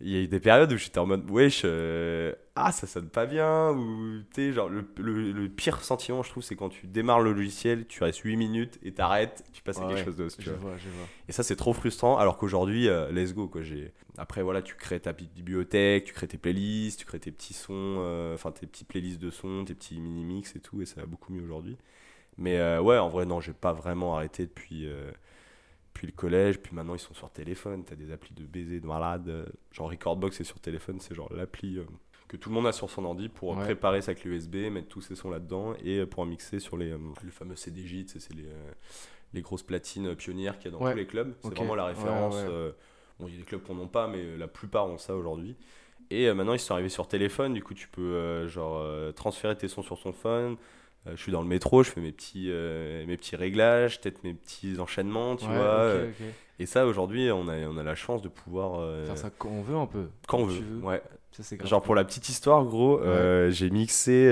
[0.00, 3.08] il y a eu des périodes où j'étais en mode, wesh, euh, ah, ça sonne
[3.08, 3.70] pas bien.
[3.72, 7.32] Ou, tu genre, le, le- le pire sentiment, je trouve, c'est quand tu démarres le
[7.32, 10.36] logiciel, tu restes 8 minutes et t'arrêtes, tu passes à quelque chose d'autre.
[10.36, 10.70] tu Je vois.
[10.70, 11.06] vois, je vois.
[11.28, 12.18] Et ça, c'est trop frustrant.
[12.18, 13.48] Alors qu'aujourd'hui, euh, let's go.
[13.48, 13.62] Quoi.
[13.62, 13.92] J'ai...
[14.18, 17.54] Après, voilà, tu crées ta petite bibliothèque, tu crées tes playlists, tu crées tes petits
[17.54, 20.82] sons, euh, enfin tes petites playlists de sons, tes petits mini-mix et tout.
[20.82, 21.76] Et ça va beaucoup mieux aujourd'hui.
[22.38, 24.86] Mais ouais, en vrai, non, j'ai pas vraiment arrêté depuis,
[25.96, 27.82] puis le collège, puis maintenant ils sont sur téléphone.
[27.84, 29.28] T'as des applis de baiser de malade.
[29.28, 31.84] euh, Genre Recordbox est sur téléphone, c'est genre l'appli euh,
[32.28, 33.64] que tout le monde a sur son ordi pour Ouais.
[33.64, 36.76] préparer sa clé USB, mettre tous ses sons là-dedans et euh, pour en mixer sur
[36.76, 38.46] les, le fameux CDJ, c'est les,
[39.32, 40.92] les grosses platines pionnières qu'il y a dans Ouais.
[40.92, 41.34] tous les clubs.
[41.42, 42.34] C'est vraiment la référence.
[42.34, 42.72] ouais.
[43.18, 45.16] bon, il y a des clubs qui n'en ont pas, mais la plupart ont ça
[45.16, 45.56] aujourd'hui.
[46.10, 47.52] Et maintenant, ils sont arrivés sur téléphone.
[47.54, 50.56] Du coup, tu peux euh, genre euh, transférer tes sons sur son phone.
[51.06, 54.22] Euh, je suis dans le métro, je fais mes petits, euh, mes petits réglages, peut-être
[54.24, 55.64] mes petits enchaînements, tu Ouais, vois.
[55.64, 56.10] euh.
[56.58, 58.80] Et ça, aujourd'hui, on a, on a la chance de pouvoir.
[59.06, 60.06] Faire ça quand on veut un peu.
[60.26, 60.62] quand on veut.
[60.82, 61.02] Ouais.
[61.32, 63.00] Ça, c'est grave Genre, pour la petite histoire, gros,
[63.50, 64.28] j'ai mixé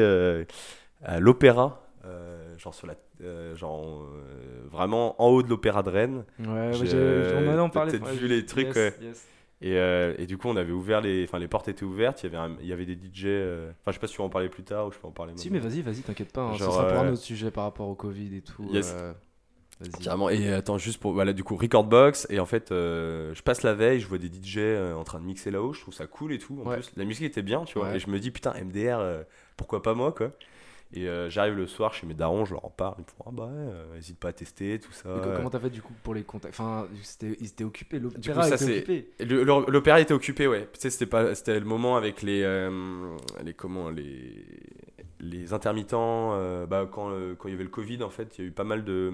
[1.02, 1.81] à l'opéra.
[2.07, 6.25] euh, genre, sur la, euh, genre euh, vraiment en haut de l'opéra de Rennes.
[6.38, 9.26] Ouais, ouais, on en peut-être vu les trucs, yes.
[9.66, 11.25] Et, euh, et du coup, on avait ouvert les.
[11.25, 12.23] Enfin, les portes étaient ouvertes.
[12.23, 13.25] Il y avait, un- il y avait des DJ.
[13.26, 15.06] euh, Enfin, je sais pas si tu veux en parler plus tard ou je peux
[15.06, 15.64] en parler Si, maintenant.
[15.64, 16.42] mais vas-y, vas-y, t'inquiète pas.
[16.42, 18.68] hein, Genre, Ce sera pour un euh, autre sujet par rapport au Covid et tout.
[18.71, 18.92] Yes.
[18.94, 19.12] euh,
[19.80, 20.04] Vas-y.
[20.04, 20.28] Carrément.
[20.28, 21.12] Et attends, juste pour.
[21.14, 22.26] Voilà, du coup, Recordbox.
[22.30, 25.18] Et en fait, euh, je passe la veille, je vois des DJ euh, en train
[25.18, 25.73] de mixer là-haut.
[25.73, 26.61] Je trouve ça cool et tout.
[26.64, 26.76] En Ouais.
[26.76, 27.88] plus, la musique était bien, tu vois.
[27.88, 27.97] Ouais.
[27.97, 29.23] Et je me dis, putain, MDR, euh,
[29.56, 30.30] pourquoi pas moi, quoi.
[30.96, 32.94] Et euh, j'arrive le soir chez mes darons, je leur en parle.
[32.98, 35.08] Ils me font, ah bah ouais, euh, hésite pas à tester, tout ça.
[35.36, 38.64] Comment t'as fait du coup pour les contacts Enfin, c'était- ils étaient occupés, l'opéra était
[38.64, 39.10] occupé.
[39.20, 40.68] L'opéra était occupé, ouais.
[40.72, 44.44] Tu sais, c'était pas, c'était le moment avec les, euh, les comment, les,
[45.25, 46.33] les intermittents.
[46.35, 48.49] euh, bah, quand, euh, quand il y avait le Covid, en fait, il y a
[48.49, 49.12] eu pas mal de,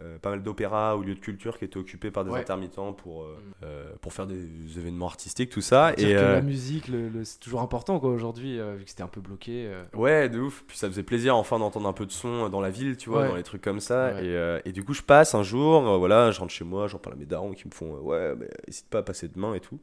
[0.00, 2.40] euh, pas mal d'opéras ou lieux de culture qui étaient occupés par des Ouais.
[2.40, 3.66] intermittents pour, Mm.
[4.00, 4.42] pour faire des
[4.78, 5.92] événements artistiques, tout ça.
[5.96, 9.08] Et que la musique, le, le- c'est toujours important quoi aujourd'hui, vu que c'était un
[9.08, 9.70] peu bloqué.
[9.94, 10.64] Ouais, de ouf.
[10.66, 13.22] Puis ça faisait plaisir enfin d'entendre un peu de son dans la ville, tu vois,
[13.22, 13.28] Ouais.
[13.28, 14.14] dans les trucs comme ça.
[14.14, 14.26] Ouais.
[14.64, 17.16] Et, et du coup, je passe un jour, voilà, je rentre chez moi, j'en parle
[17.16, 19.78] à mes darons qui me font, ouais, mais hésite pas à passer demain et tout.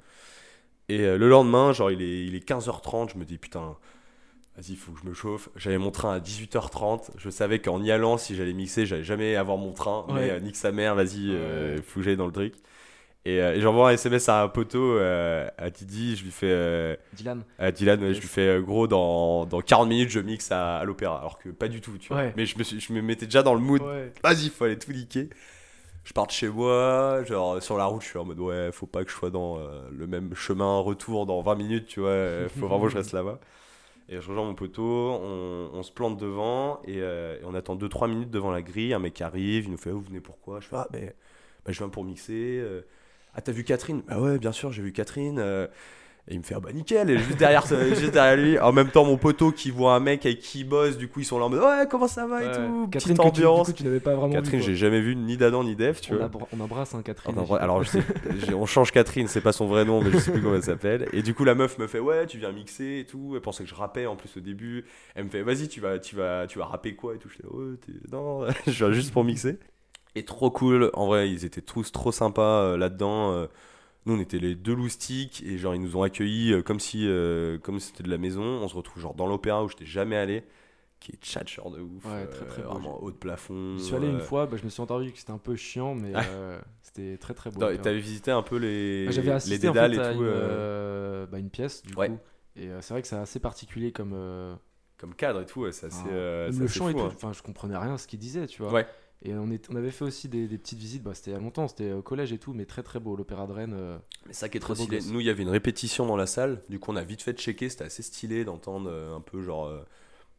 [0.89, 3.75] Et le lendemain, genre, il est, il est 15h30, je me dis, putain,
[4.59, 5.49] vas-y, il faut que je me chauffe.
[5.55, 7.11] J'avais mon train à 18h30.
[7.17, 10.05] Je savais qu'en y allant, si j'allais mixer, j'allais jamais avoir mon train.
[10.09, 10.13] Ouais.
[10.15, 11.81] Mais euh, nique sa mère, vas-y, euh, Ouais.
[11.81, 12.53] faut que j'aille dans le truc.
[13.25, 16.47] Et, euh, et j'envoie un SMS à un poteau, euh, à Didi, je lui fais.
[16.49, 17.43] euh, Dylan.
[17.59, 20.83] à Dylan, ouais, je lui fais gros dans, dans 40 minutes, je mixe à, à
[20.85, 21.19] l'opéra.
[21.19, 22.17] Alors que pas du tout, tu vois.
[22.23, 22.33] Ouais.
[22.37, 23.81] Mais je me, suis, je me mettais déjà dans le mood.
[23.81, 24.13] Ouais.
[24.23, 25.29] Vas-y, faut aller tout niquer.
[26.05, 28.87] Je pars de chez moi, genre sur la route, je suis en mode ouais, faut
[28.87, 29.59] pas que je sois dans
[29.91, 32.47] le même chemin retour dans 20 minutes, tu vois.
[32.57, 33.37] faut vraiment que je reste là-bas.
[34.09, 38.31] Et je rejoins mon poteau, on, se plante devant et, euh, on attend 2-3 minutes
[38.31, 38.93] devant la grille.
[38.93, 41.13] Un mec arrive, il nous fait oh, vous venez pourquoi Je fais ah, ben
[41.65, 42.59] bah, je viens pour mixer.
[42.59, 42.81] euh.
[43.35, 44.01] Ah, t'as vu Catherine?
[44.07, 45.37] Bah ouais, bien sûr, j'ai vu Catherine.
[45.37, 45.67] euh.
[46.31, 47.65] Et il me fait ah bah nickel, et juste derrière,
[47.95, 48.59] juste derrière lui.
[48.59, 51.21] En même temps, mon poteau qui voit un mec avec qui il bosse, du coup
[51.21, 52.53] ils sont là en mode ouais, comment ça va et Ouais.
[52.55, 52.87] tout.
[52.91, 53.67] Catherine, Petite que tu, du ambiance.
[53.67, 56.17] coup, tu n'avais pas vraiment Catherine, j'ai jamais vu ni d'Adam ni d'Eve, tu on,
[56.17, 56.25] vois.
[56.27, 57.35] abra- on embrasse hein, Catherine.
[57.59, 58.03] Alors, je sais-
[58.45, 60.61] j'ai- on change Catherine, c'est pas son vrai nom, mais je sais plus comment elle
[60.61, 61.07] s'appelle.
[61.13, 63.31] Et du coup, la meuf me fait Ouais, tu viens mixer et tout.
[63.33, 64.85] Elle pensait que je rappais en plus au début.
[65.15, 67.29] Elle me fait Vas-y, tu vas, tu, vas, tu vas rapper quoi et tout.
[67.29, 69.57] Je Ouais, t'es- non, je viens juste pour mixer.
[70.15, 73.31] Et trop cool, en vrai, ils étaient tous trop sympas euh, là-dedans.
[73.33, 73.47] euh.
[74.05, 77.05] Nous, on était les deux loustiques et genre, ils nous ont accueillis euh, comme si
[77.07, 78.41] euh, comme c'était de la maison.
[78.43, 80.43] On se retrouve genre dans l'opéra où j'étais jamais allé,
[80.99, 82.05] qui est tchatcher de ouf.
[82.05, 82.69] Ouais, très, très beau.
[82.69, 83.77] Vraiment haut de plafond.
[83.77, 85.55] J'y suis allé une euh, fois, bah, je me suis entendu que c'était un peu
[85.55, 86.23] chiant, mais Ah.
[86.27, 87.59] euh, c'était très très beau.
[87.77, 90.27] T'avais visité un peu les, Bah, J'avais les en dédales fait, et à tout une,
[90.27, 92.09] euh, euh, bah, une pièce du Ouais.
[92.09, 92.17] coup.
[92.55, 94.13] Et euh, c'est vrai que c'est assez particulier comme.
[94.13, 94.55] euh,
[94.97, 96.99] comme cadre et tout, ouais, c'est assez, euh, le chant et tout.
[96.99, 98.73] Enfin, je comprenais rien à ce qu'il disait, tu vois.
[98.73, 98.87] Ouais.
[99.21, 101.37] Et on, est, on avait fait aussi des, des petites visites, bah, c'était il y
[101.37, 103.17] a longtemps, c'était au collège et tout, mais très très beau.
[103.17, 103.73] L'opéra de Rennes.
[103.75, 104.99] euh, Mais ça qui est trop stylé.
[105.11, 106.61] Nous, il y avait une répétition dans la salle.
[106.69, 107.67] Du coup, on a vite fait checker.
[107.67, 109.81] C'était assez stylé d'entendre euh, un peu genre euh,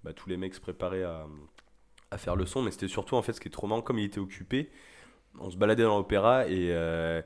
[0.02, 1.26] bah, tous les mecs se préparer à,
[2.10, 2.62] à faire le son.
[2.62, 4.70] Mais c'était surtout en fait ce qui est trop marrant, comme il était occupé.
[5.38, 7.20] On se baladait dans l'opéra et, euh,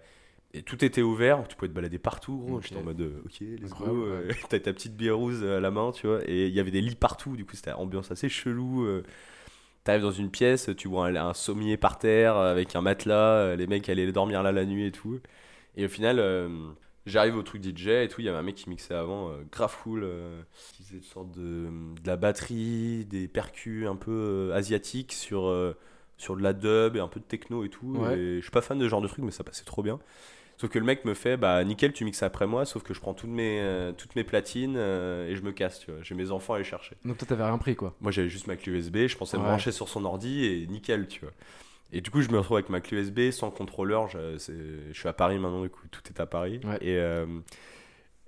[0.54, 1.46] et tout était ouvert.
[1.46, 2.56] Tu pouvais te balader partout, gros.
[2.56, 2.64] Ok.
[2.64, 4.08] J'étais en mode ok, let's go.
[4.48, 6.18] T'as ta petite bière rouge à la main, tu vois.
[6.28, 7.36] Et il y avait des lits partout.
[7.36, 8.84] Du coup, c'était ambiance assez chelou.
[9.84, 13.36] T'arrives dans une pièce, tu vois un, un sommier par terre euh, avec un matelas,
[13.36, 15.20] euh, les mecs allaient dormir là la nuit et tout.
[15.76, 16.48] Et au final, euh,
[17.06, 19.42] j'arrive au truc DJ et tout, il y avait un mec qui mixait avant, euh,
[19.52, 20.42] grave cool, euh,
[20.72, 21.68] qui faisait une sorte de,
[22.02, 25.52] de la batterie, des percus un peu asiatiques sur,
[26.16, 27.96] sur de la dub et un peu de techno et tout.
[27.98, 28.18] Ouais.
[28.18, 29.98] Et je suis pas fan de ce genre de truc, mais ça passait trop bien.
[30.56, 33.00] Sauf que le mec me fait, bah nickel, tu mixes après moi, sauf que je
[33.00, 36.00] prends toutes mes, euh, toutes mes platines euh, et je me casse, tu vois.
[36.02, 36.96] J'ai mes enfants à aller chercher.
[37.04, 37.94] Donc toi, t'avais rien pris quoi.
[38.00, 41.08] Moi j'avais juste ma clé USB, je pensais me brancher sur son ordi et nickel,
[41.08, 41.32] tu vois.
[41.92, 44.08] Et du coup, je me retrouve avec ma clé USB sans contrôleur.
[44.08, 46.60] Je, je suis à Paris maintenant, du coup, tout est à Paris.
[46.64, 46.76] Ouais.
[46.80, 47.26] Et, euh,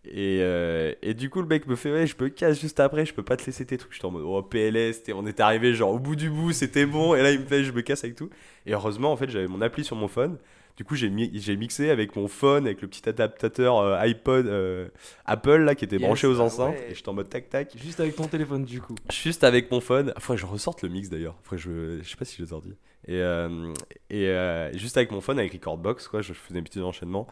[0.04, 3.04] et, euh, et du coup, le mec me fait Ouais, je me casse juste après,
[3.06, 3.92] je peux pas te laisser tes trucs.
[3.92, 7.14] J'étais en mode Oh, PLS, on est arrivé genre au bout du bout, c'était bon.
[7.16, 8.30] Et là, il me fait Je me casse avec tout.
[8.66, 10.38] Et heureusement, en fait, j'avais mon appli sur mon phone.
[10.76, 14.46] Du coup, j'ai mi- j'ai mixé avec mon phone, avec le petit adaptateur euh, iPod
[14.46, 14.88] euh,
[15.24, 16.74] Apple là qui était Yes, branché aux ah enceintes.
[16.74, 16.90] ouais.
[16.90, 17.72] Et j'étais en mode tac tac.
[17.76, 18.94] Juste avec ton téléphone du coup.
[19.10, 20.12] Juste avec mon phone.
[20.18, 21.36] Faudrait que je ressorte le mix d'ailleurs.
[21.48, 22.74] Que je, je sais pas si je l'ai sorti.
[23.08, 23.72] Et, euh,
[24.10, 27.26] et juste avec mon phone, avec Recordbox, quoi, je faisais un petit enchaînement.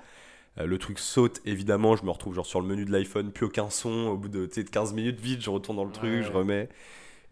[0.59, 3.47] Euh, le truc saute, évidemment, je me retrouve genre sur le menu de l'iPhone, plus
[3.47, 3.91] aucun son.
[4.07, 6.69] Au bout de, de 15 minutes, vite, je retourne dans le truc, je remets.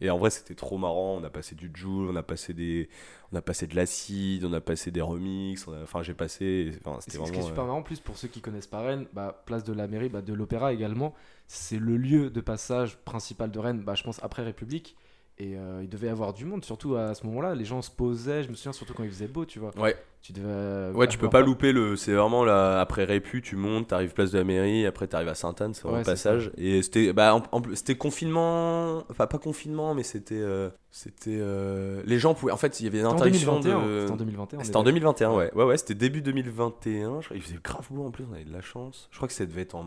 [0.03, 1.17] Et en vrai, c'était trop marrant.
[1.17, 2.89] On a passé du Joule, on a passé des,
[3.33, 5.67] on a passé de l'acide, on a passé des remixes.
[5.69, 6.73] on a- Enfin, j'ai passé.
[6.85, 7.43] Enfin, Ce c'était qui est vraiment.
[7.43, 9.87] super euh, marrant, en plus, pour ceux qui connaissent pas Rennes, bah, place de la
[9.89, 11.15] mairie, bah, de l'opéra également,
[11.47, 14.97] c'est le lieu de passage principal de Rennes, bah, je pense après République.
[15.43, 17.55] Et euh, il devait y avoir du monde, surtout à ce moment-là.
[17.57, 19.71] Les gens se posaient, je me souviens, surtout quand il faisait beau, tu vois.
[19.77, 19.97] Ouais.
[20.21, 20.47] Tu devais.
[20.47, 21.97] euh, Ouais, tu peux pas louper le.
[21.97, 25.35] C'est vraiment là, après Répu, tu montes, t'arrives place de la mairie, après t'arrives à
[25.35, 26.53] Sainte-Anne, c'est vraiment Ouais, passage.
[26.57, 27.13] Et c'était.
[27.13, 28.99] Bah, en- en plus, c'était confinement.
[29.11, 30.37] Enfin, pas confinement, mais c'était.
[30.41, 31.39] euh, c'était.
[31.41, 32.53] euh, Les gens pouvaient.
[32.53, 33.87] En fait, il y avait une interdiction 2021.
[33.89, 34.01] de.
[34.01, 34.59] C'était en 2021.
[34.61, 35.53] on C'était en est 2021, ouais.
[35.55, 37.21] Ouais, ouais, c'était début 2021.
[37.21, 37.37] Je crois.
[37.37, 39.09] Il faisait grave beau en plus, on avait de la chance.
[39.11, 39.85] Je crois que ça devait être en.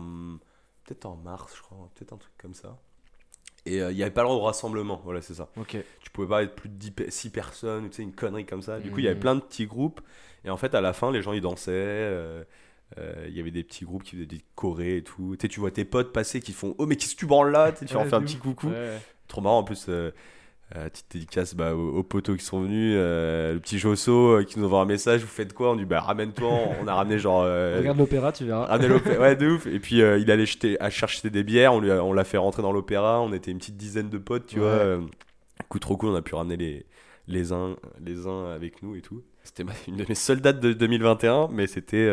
[0.84, 1.88] Peut-être en mars, je crois.
[1.94, 2.76] Peut-être un truc comme ça.
[3.66, 5.48] Et euh, il y avait pas le droit au rassemblement, voilà, c'est ça.
[5.56, 5.80] d'accord.
[5.80, 5.84] Ok.
[6.00, 8.78] Tu pouvais pas être plus de 6 personnes, tu sais, une connerie comme ça.
[8.80, 9.20] Du coup, il y avait Mhm.
[9.20, 10.00] plein de petits groupes.
[10.44, 11.72] Et en fait, à la fin, les gens, ils dansaient.
[11.72, 12.44] euh,
[12.98, 15.34] euh, Il y avait des petits groupes qui faisaient des chorés et tout.
[15.36, 17.50] Tu sais, tu vois tes potes passer qui font Oh, mais qu'est-ce que tu branles
[17.50, 17.72] là?
[17.72, 18.68] Tu sais, tu leur fais un petit coucou.
[18.68, 18.98] Ouais, ouais.
[19.26, 19.86] Trop marrant en plus.
[19.88, 20.12] euh,
[20.74, 22.94] euh, petite dédicace bah, aux, aux potos qui sont venus.
[22.96, 25.70] euh, le petit Josso euh, qui nous envoie un message Vous faites quoi?
[25.70, 26.50] On dit Bah, ramène-toi.
[26.82, 27.42] on a ramené genre.
[27.76, 28.66] Regarde l'opéra, tu verras.
[28.66, 29.66] ramené l'opé- ouais, de ouf.
[29.66, 31.72] Et puis il allait jeter, à chercher des bières.
[31.72, 33.20] On lui a- on l'a fait rentrer dans l'opéra.
[33.20, 34.96] On était une petite dizaine de potes, tu Ouais.
[34.96, 35.06] vois.
[35.68, 36.10] coup trop cool.
[36.10, 36.86] On a pu ramener les,
[37.28, 39.22] les, uns, les uns avec nous et tout.
[39.44, 42.08] C'était ma- une de mes seules dates de 2021, mais c'était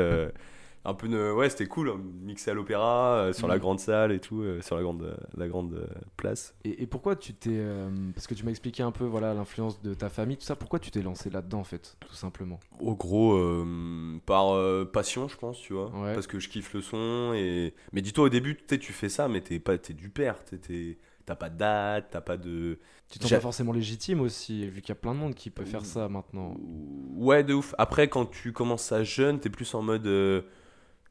[0.85, 1.07] un peu.
[1.07, 1.89] une- ouais, c'était cool.
[1.89, 3.59] hein, Mixé à l'opéra, euh, sur la Mhm.
[3.61, 5.85] grande salle et tout, euh, sur la grande, la grande euh,
[6.17, 6.55] place.
[6.65, 7.49] Et, et pourquoi tu t'es.
[7.53, 10.55] euh, parce que tu m'as expliqué un peu voilà l'influence de ta famille, tout ça.
[10.55, 12.59] Pourquoi tu t'es lancé là-dedans, en fait, tout simplement?
[12.79, 15.89] Au gros, euh, par euh, passion, je pense, tu vois.
[15.91, 16.13] Ouais.
[16.13, 17.33] Parce que je kiffe le son.
[17.35, 17.73] Et...
[17.93, 20.43] Mais dis-toi, au début, tu fais ça, mais t'es pas, t'es du père.
[20.43, 22.79] t'es- T'as pas de date, t'as pas de.
[23.09, 25.35] Tu te sens J'ai- pas forcément légitime aussi, vu qu'il y a plein de monde
[25.35, 26.57] qui peut faire ça maintenant.
[27.15, 27.73] Ouais, de ouf.
[27.77, 30.05] Après, quand tu commences ça jeune, t'es plus en mode.
[30.05, 30.41] euh,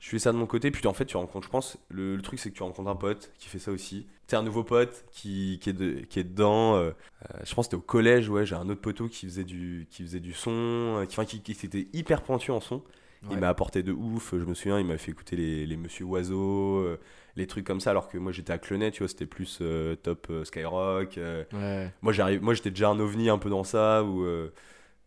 [0.02, 2.22] je fais ça de mon côté, puis en fait, tu rencontres, je pense, le, le
[2.22, 4.08] truc, c'est que tu rencontres un pote qui fait ça aussi.
[4.26, 6.74] T'es un nouveau pote qui, qui, est, de- qui est dedans.
[6.74, 6.90] euh,
[7.30, 9.86] euh, je pense que c'était au collège, ouais, j'ai un autre poteau qui faisait du,
[9.90, 12.76] qui faisait du son, euh, qui, enfin, qui, qui était hyper pointu en son.
[13.22, 13.28] Ouais.
[13.34, 14.32] Il m'a apporté de ouf.
[14.32, 16.98] Je me souviens, il m'a fait écouter les, les Monsieur Oiseau, euh,
[17.36, 19.94] les trucs comme ça, alors que moi j'étais à Clenay, tu vois, c'était plus euh,
[19.94, 21.16] top euh, Skyrock.
[21.52, 21.92] Ouais.
[22.02, 24.52] moi, j'arrive, moi, j'étais déjà un ovni un peu dans ça, où, euh,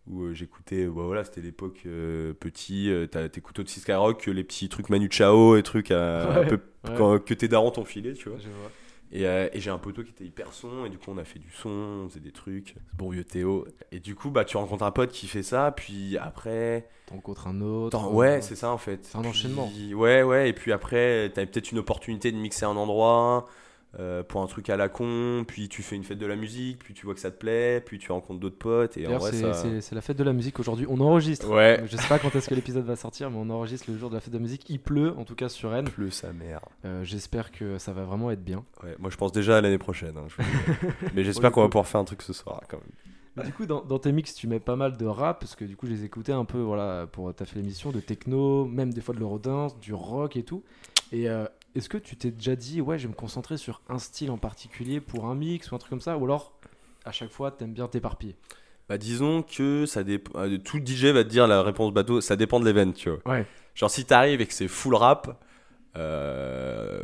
[0.08, 4.44] où euh, j'écoutais, bah, voilà, c'était l'époque euh, petit, euh, t'as- t'écoutes aussi Skyrock, les
[4.44, 6.96] petits trucs Manu Chao et trucs euh, un Ouais, peu ouais.
[6.98, 8.38] quand- que tes darons t'ont filé, tu vois.
[8.40, 8.72] Je vois.
[9.12, 11.24] Et, euh, et j'ai un poteau qui était hyper son, et du coup, on a
[11.24, 13.66] fait du son, on faisait des trucs, bon vieux Théo.
[13.92, 17.48] Et du coup, bah, tu rencontres un pote qui fait ça, puis après, T'en rencontres
[17.48, 18.04] un autre.
[18.04, 19.06] Euh, ouais, c'est ça en fait.
[19.06, 19.72] C'est un Puis- enchaînement.
[19.94, 23.46] Ouais, ouais, et puis après, t'as peut-être une opportunité de mixer un endroit
[24.00, 26.80] euh, pour un truc à la con, puis tu fais une fête de la musique,
[26.80, 29.32] puis tu vois que ça te plaît, puis tu rencontres d'autres potes, et en vrai,
[29.32, 29.54] c'est ça.
[29.54, 30.86] c'est- c'est la fête de la musique aujourd'hui.
[30.90, 31.50] On enregistre.
[31.50, 34.10] Ouais, Je sais pas quand est-ce que l'épisode va sortir, mais on enregistre le jour
[34.10, 34.70] de la fête de la musique.
[34.70, 35.90] Il pleut, en tout cas sur Rennes.
[35.90, 36.62] pleut sa mère.
[36.86, 38.64] Euh, J'espère que ça va vraiment être bien.
[38.84, 40.18] Ouais, moi je pense déjà à l'année prochaine.
[40.18, 40.36] hein, je.
[41.16, 42.92] Mais j'espère qu'on va pouvoir faire un truc ce soir quand même.
[43.38, 45.66] Mais Du coup, dans, dans tes mix, tu mets pas mal de rap, parce que
[45.66, 48.94] du coup, je les écoutais un peu voilà, pour ta fait l'émission, de techno, même
[48.94, 50.64] des fois de l'eurodance, du rock et tout.
[51.12, 51.46] Et euh,
[51.76, 54.38] est-ce que tu t'es déjà dit, ouais, je vais me concentrer sur un style en
[54.38, 56.54] particulier pour un mix ou un truc comme ça Ou alors,
[57.06, 58.36] à chaque fois, t'aimes bien t'éparpiller?
[58.88, 60.40] Bah disons que ça dépend.
[60.40, 63.20] euh, Tout DJ va te dire la réponse bateau, ça dépend de l'événement, tu vois.
[63.26, 63.46] Ouais.
[63.74, 65.44] Genre si t'arrives et que c'est full rap,
[65.98, 67.00] euh,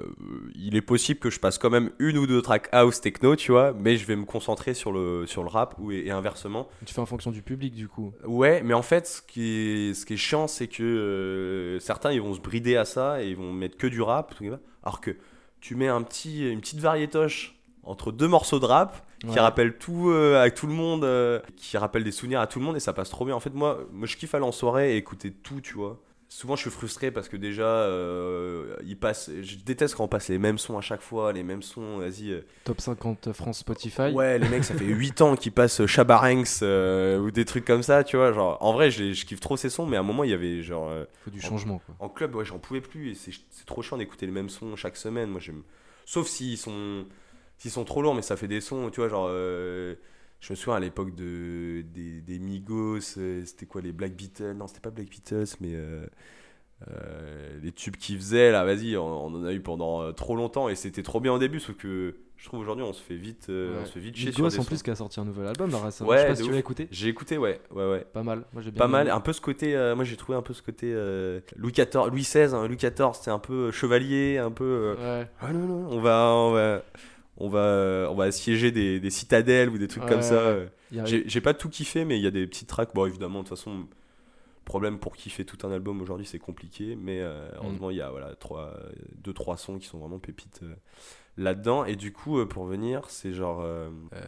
[0.55, 3.51] il est possible que je passe quand même une ou deux tracks house techno, tu
[3.51, 6.67] vois, mais je vais me concentrer sur le, sur le rap ou, et, inversement.
[6.85, 8.13] Tu fais en fonction du public, du coup.
[8.25, 12.11] Ouais, mais en fait, ce qui est, ce qui est chiant, c'est que euh, certains
[12.11, 14.35] ils vont se brider à ça et ils vont mettre que du rap,
[14.83, 15.15] alors que
[15.61, 20.09] tu mets un petit, une petite variétoche entre deux morceaux de rap qui rappellent tout
[20.09, 21.07] euh, à tout le monde,
[21.55, 23.35] qui rappellent des souvenirs à tout le monde et ça passe trop bien.
[23.35, 26.01] En fait, moi, moi je kiffe aller en soirée et écouter tout, tu vois.
[26.33, 29.29] Souvent, je suis frustré parce que déjà, euh, ils passent.
[29.41, 31.97] Je déteste quand on passe les mêmes sons à chaque fois, les mêmes sons.
[31.97, 32.31] Vas-y.
[32.31, 34.11] euh, Top 50 France Spotify.
[34.13, 37.83] Ouais, les mecs, ça fait 8 ans qu'ils passent Chabarangs euh, ou des trucs comme
[37.83, 38.31] ça, tu vois.
[38.31, 40.33] Genre, en vrai, je, je kiffe trop ces sons, mais à un moment, il y
[40.33, 40.87] avait genre.
[40.89, 41.95] euh, Faut du changement, quoi.
[41.99, 44.73] en club, ouais, j'en pouvais plus et c'est c'est trop chiant d'écouter les mêmes sons
[44.77, 45.29] chaque semaine.
[45.31, 45.63] Moi, j'aime.
[46.05, 47.07] Sauf s'ils sont,
[47.57, 49.29] s'ils sont trop lourds, mais ça fait des sons, tu vois, genre.
[50.41, 54.53] Je me souviens à l'époque de, des, des Migos, euh, c'était quoi les Black Beatles?
[54.57, 55.71] Non, c'était pas Black Beatles, mais.
[55.75, 56.05] euh,
[56.89, 60.67] euh, les tubes qu'ils faisaient là, vas-y, on, on en a eu pendant trop longtemps
[60.67, 63.49] et c'était trop bien au début, sauf que je trouve aujourd'hui on se fait vite,
[63.49, 63.85] euh, on Ouais.
[63.85, 64.67] se fait vite chier sur Migos des en sons.
[64.67, 66.09] plus qui a sorti un nouvel album là, récemment.
[66.09, 66.87] Ouais, je sais pas si tu l'as écouté.
[66.89, 68.03] J'ai écouté, ouais, ouais, ouais.
[68.11, 68.45] Pas mal.
[68.51, 70.55] Moi j'ai bien Pas mal, un peu ce côté, euh, moi j'ai trouvé un peu
[70.55, 74.49] ce côté euh, Louis XIV, Louis XVI, hein, Louis XIV, c'était un peu chevalier, un
[74.49, 74.95] peu.
[74.99, 75.27] Ouais.
[75.39, 76.83] Ah non, non, on va, on va,
[77.43, 80.55] on va, on va assiéger des, des citadelles ou des trucs Ouais, comme ça.
[80.57, 82.93] a- J'ai pas tout kiffé, mais il y a des petits tracks.
[82.93, 83.87] Bon, évidemment, de toute façon,
[84.65, 86.95] problème pour kiffer tout un album aujourd'hui, c'est compliqué.
[86.95, 87.55] Mais euh, Mm.
[87.57, 88.73] heureusement, il y a voilà, trois,
[89.23, 90.73] deux, trois sons qui sont vraiment pépites euh,
[91.37, 91.85] là-dedans.
[91.85, 93.61] Et du coup, euh, pour venir, c'est genre.
[93.61, 94.19] euh, euh,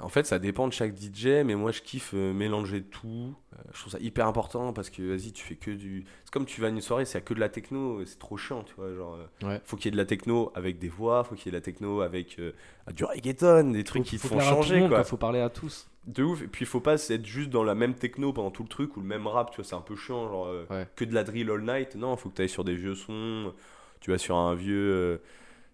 [0.00, 3.34] en fait, ça dépend de chaque DJ, mais moi, je kiffe mélanger tout.
[3.72, 6.04] Je trouve ça hyper important parce que, vas-y, tu fais que du.
[6.24, 8.62] C'est comme tu vas à une soirée, c'est que de la techno, c'est trop chiant,
[8.64, 8.94] tu vois.
[8.94, 9.60] Genre, Ouais.
[9.64, 11.56] faut qu'il y ait de la techno avec des voix, faut qu'il y ait de
[11.56, 12.52] la techno avec euh,
[12.92, 15.04] du reggaeton, des trucs Faut- qui te font changer, monde, quoi.
[15.04, 15.88] Faut parler à tous.
[16.06, 18.62] De ouf, et puis il faut pas être juste dans la même techno pendant tout
[18.62, 20.88] le truc ou le même rap, tu vois, c'est un peu chiant, genre euh, Ouais.
[20.96, 21.96] que de la drill all night.
[21.96, 23.52] Non, faut que tu ailles sur des vieux sons,
[24.00, 25.20] tu vas sur un vieux,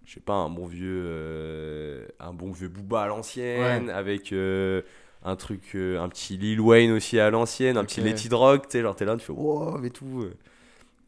[0.05, 4.83] je sais pas, un bon vieux, euh, un bon vieux Booba à l'ancienne, avec euh,
[5.23, 8.01] un truc, euh, un petit Lil Wayne aussi à l'ancienne, un petit.
[8.01, 10.29] Letty Drog, tu sais, genre t'es là, tu fais wow, et tout.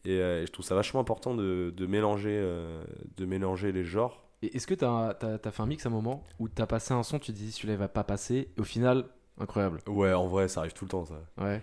[0.05, 2.41] Et je trouve ça vachement important de, de mélanger,
[3.17, 4.23] de mélanger les genres.
[4.43, 7.03] Et est-ce que t'as as, fait un mix à un moment où t'as passé un
[7.03, 9.07] son, tu te dis celui-là il va pas passer, et au final,
[9.41, 9.81] incroyable.
[9.87, 11.21] Ouais, en vrai, ça arrive tout le temps, ça.
[11.39, 11.61] Ouais.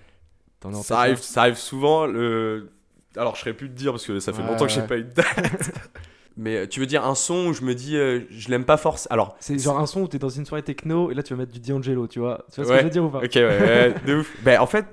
[0.63, 2.05] As en Ça arrive, ça arrive souvent.
[2.05, 2.71] Le...
[3.15, 4.87] Alors, je serais plus de dire parce que ça fait Ouais, longtemps que j'ai ouais.
[4.87, 5.71] pas eu de date.
[6.35, 8.77] Mais euh, tu veux dire un son où je me dis, euh, je l'aime pas
[8.77, 9.13] forcément.
[9.13, 11.39] Alors, C'est genre un son où t'es dans une soirée techno et là tu vas
[11.41, 12.43] mettre du D'Angelo, tu vois.
[12.51, 12.75] Tu vois ce Ouais.
[12.77, 13.19] que je veux dire ou pas?
[13.19, 14.35] Ok, ouais, ouais, de ouf.
[14.43, 14.85] Ben, en fait,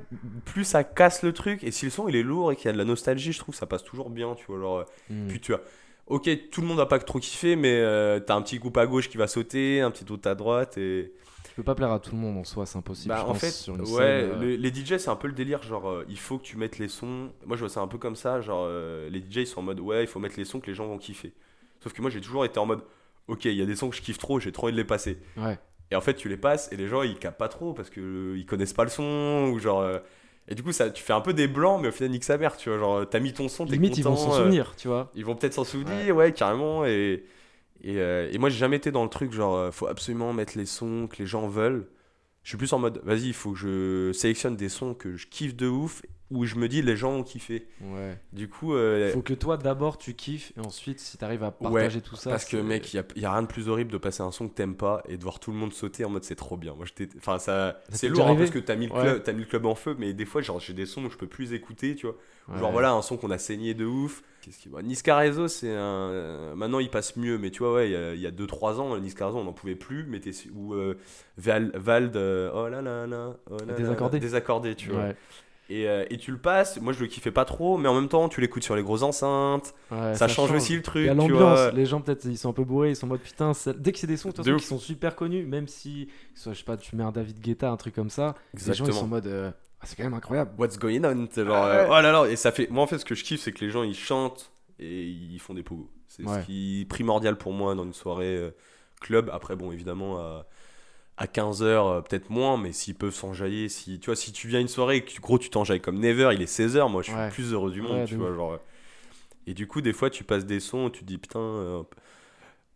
[0.44, 2.68] plus ça casse le truc et si le son il est lourd et qu'il y
[2.68, 4.59] a de la nostalgie, je trouve que ça passe toujours bien, tu vois.
[4.61, 5.29] Genre, euh, Hmm.
[5.29, 5.62] puis tu vois.
[6.09, 8.87] Ok, tout le monde va pas trop kiffer, mais euh, t'as un petit groupe à
[8.87, 11.12] gauche qui va sauter, un petit autre à droite et.
[11.50, 13.08] Tu peux pas plaire à tout le monde en soi, c'est impossible.
[13.08, 15.16] Bah, je en pense, fait, sur une ouais, scène, euh, le- les DJ, c'est un
[15.16, 15.60] peu le délire.
[15.64, 17.30] Genre, euh, il faut que tu mettes les sons.
[17.44, 18.40] Moi, je vois ça un peu comme ça.
[18.40, 20.68] Genre, euh, les DJ, ils sont en mode, ouais, il faut mettre les sons que
[20.68, 21.32] les gens vont kiffer.
[21.82, 22.82] Sauf que moi, j'ai toujours été en mode,
[23.26, 24.84] ok, il y a des sons que je kiffe trop, j'ai trop envie de les
[24.84, 25.18] passer.
[25.36, 25.58] Ouais.
[25.90, 28.00] Et en fait, tu les passes et les gens, ils capent pas trop parce que
[28.00, 29.80] euh, ils connaissent pas le son ou genre.
[29.80, 29.98] euh,
[30.48, 32.38] et du coup, ça, tu fais un peu des blancs, mais au final, nique sa
[32.38, 32.78] mère, tu vois.
[32.78, 35.10] Genre, t'as mis ton son, t'es Limite, ils vont content, s'en euh, souvenir, tu vois.
[35.14, 36.84] ils vont peut-être s'en souvenir, ouais, carrément.
[36.86, 37.24] Et,
[37.82, 40.56] et, euh, et moi, j'ai jamais été dans le truc genre, euh, faut absolument mettre
[40.58, 41.88] les sons que les gens veulent.
[42.42, 45.26] Je suis plus en mode, vas-y, il faut que je sélectionne des sons que je
[45.26, 47.66] kiffe de ouf, où je me dis, les gens ont kiffé.
[47.82, 48.16] Ouais.
[48.32, 52.00] Du coup, euh, Faut que toi d'abord tu kiffes et ensuite si t'arrives à partager
[52.00, 52.30] tout ça.
[52.30, 54.30] parce que mec, il y a, y a rien de plus horrible de passer un
[54.30, 56.56] son que t'aimes pas et de voir tout le monde sauter en mode c'est trop
[56.56, 56.74] bien.
[56.74, 59.02] Moi, j'étais, enfin, ça, Ça c'est lourd hein, parce que t'as mis, le Ouais.
[59.02, 61.10] club, t'as mis le club en feu, mais des fois, genre, j'ai des sons où
[61.10, 62.16] je peux plus écouter, tu vois.
[62.48, 62.58] Ouais.
[62.58, 64.22] Genre voilà un son qu'on a saigné de ouf.
[64.42, 67.92] Qu'est-ce qui Niscarezo c'est un euh, maintenant il passe mieux mais tu vois ouais il
[67.92, 70.18] y a- il y a 2 3 ans Niscarezo on n'en pouvait plus mais
[70.54, 70.96] ou euh,
[71.36, 74.18] Val, Vald euh, oh là là là oh là là Désaccordé.
[74.18, 75.10] désaccordé tu vois.
[75.72, 78.09] Et, euh, et tu le passes, moi je le kiffais pas trop mais en même
[78.09, 81.09] temps tu l'écoutes sur les grosses enceintes, Ouais, ça, change, aussi le truc Il y
[81.09, 83.20] a tu l'ambiance, les gens peut-être ils sont un peu bourrés, ils sont en mode
[83.20, 84.62] putain, ça- dès que c'est des sons de toute De façon, ouf.
[84.62, 87.70] qui sont super connus, même si, soit, je sais pas, tu mets un David Guetta,
[87.70, 89.09] un truc comme ça, les gens ils sont en Exactement.
[89.09, 90.50] mode euh, Ah, c'est quand même incroyable.
[90.59, 91.28] What's going on?
[91.35, 91.88] Genre Ah euh, ouais.
[91.88, 93.64] oh là là et ça fait moi en fait ce que je kiffe c'est que
[93.64, 95.88] les gens ils chantent et ils font des pogos.
[96.09, 96.40] C'est Ouais.
[96.40, 98.52] ce qui est primordial pour moi dans une soirée
[99.00, 99.30] club.
[99.33, 100.46] Après, bon, évidemment, à,
[101.20, 104.68] à 15h, peut-être moins, mais s'ils peuvent s'enjailler, si tu vois, si tu viens une
[104.68, 107.26] soirée et que gros, tu t'enjailles comme Never, il est 16h, moi je suis Ouais.
[107.26, 108.30] le plus heureux du monde, Ouais, tu vois.
[108.30, 108.37] ouf.
[108.37, 108.59] Genre, euh.
[109.46, 111.38] et du coup, des fois, tu passes des sons, tu te dis putain.
[111.40, 111.83] euh,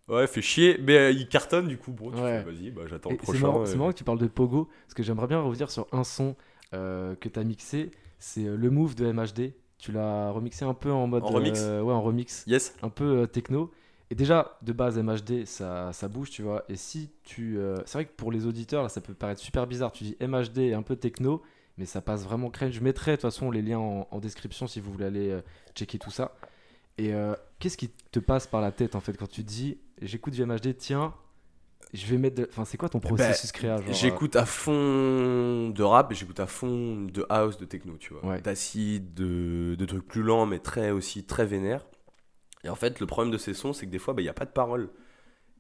[0.06, 2.10] Ouais, fait chier, mais euh, il cartonne du coup, bro.
[2.12, 2.42] Tu Ouais.
[2.42, 3.40] vas-y, bah, j'attends le C'est prochain.
[3.40, 3.64] marrant, euh.
[3.64, 6.36] c'est marrant que tu parles de Pogo, parce que j'aimerais bien revenir sur un son
[6.74, 9.54] euh, que tu as mixé, c'est euh, le move de MHD.
[9.78, 11.22] Tu l'as remixé un peu en mode.
[11.24, 12.44] En remix euh, Ouais, en remix.
[12.46, 13.70] Yes, un peu euh, techno.
[14.10, 16.64] Et déjà, de base, MHD, ça, ça bouge, tu vois.
[16.68, 17.58] Et si tu.
[17.58, 19.92] euh, c'est vrai que pour les auditeurs, là, ça peut paraître super bizarre.
[19.92, 21.42] Tu dis MHD et un peu techno,
[21.78, 22.70] mais ça passe vraiment crème.
[22.70, 25.40] Je mettrai de toute façon les liens en, en description si vous voulez aller euh,
[25.74, 26.34] checker tout ça.
[26.98, 29.78] Et euh, qu'est-ce qui te passe par la tête en fait quand tu te dis
[30.02, 31.12] j'écoute du MHD, tiens,
[31.92, 32.36] je vais mettre.
[32.36, 36.40] de- Enfin, c'est quoi ton processus créatif genre, J'écoute à fond de rap et j'écoute
[36.40, 38.24] à fond de house, de techno, tu vois.
[38.26, 38.40] Ouais.
[38.42, 41.84] D'acide, de, de trucs plus lents, mais très aussi très vénères.
[42.64, 44.30] Et en fait, le problème de ces sons, c'est que des fois, bah, il n'y
[44.30, 44.90] a pas de parole.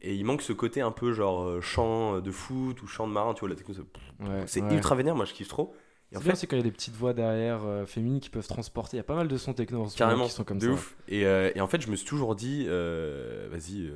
[0.02, 3.12] Et il manque ce côté un peu genre euh, chant de foot ou chant de
[3.12, 3.82] marin, tu vois, la techno, c'est-
[4.20, 4.74] ouais, c'est ouais.
[4.74, 5.74] ultra vénère, moi je kiffe trop.
[6.12, 8.20] Et C'est en fait, aussi quand il y a des petites voix derrière euh, féminines
[8.20, 8.96] qui peuvent transporter.
[8.96, 10.66] Il y a pas mal de sons techno en ce carrément, qui sont comme de
[10.66, 10.72] ça.
[10.72, 10.96] ouf.
[11.08, 13.90] Et, euh, et en fait, je me suis toujours dit, euh, vas-y,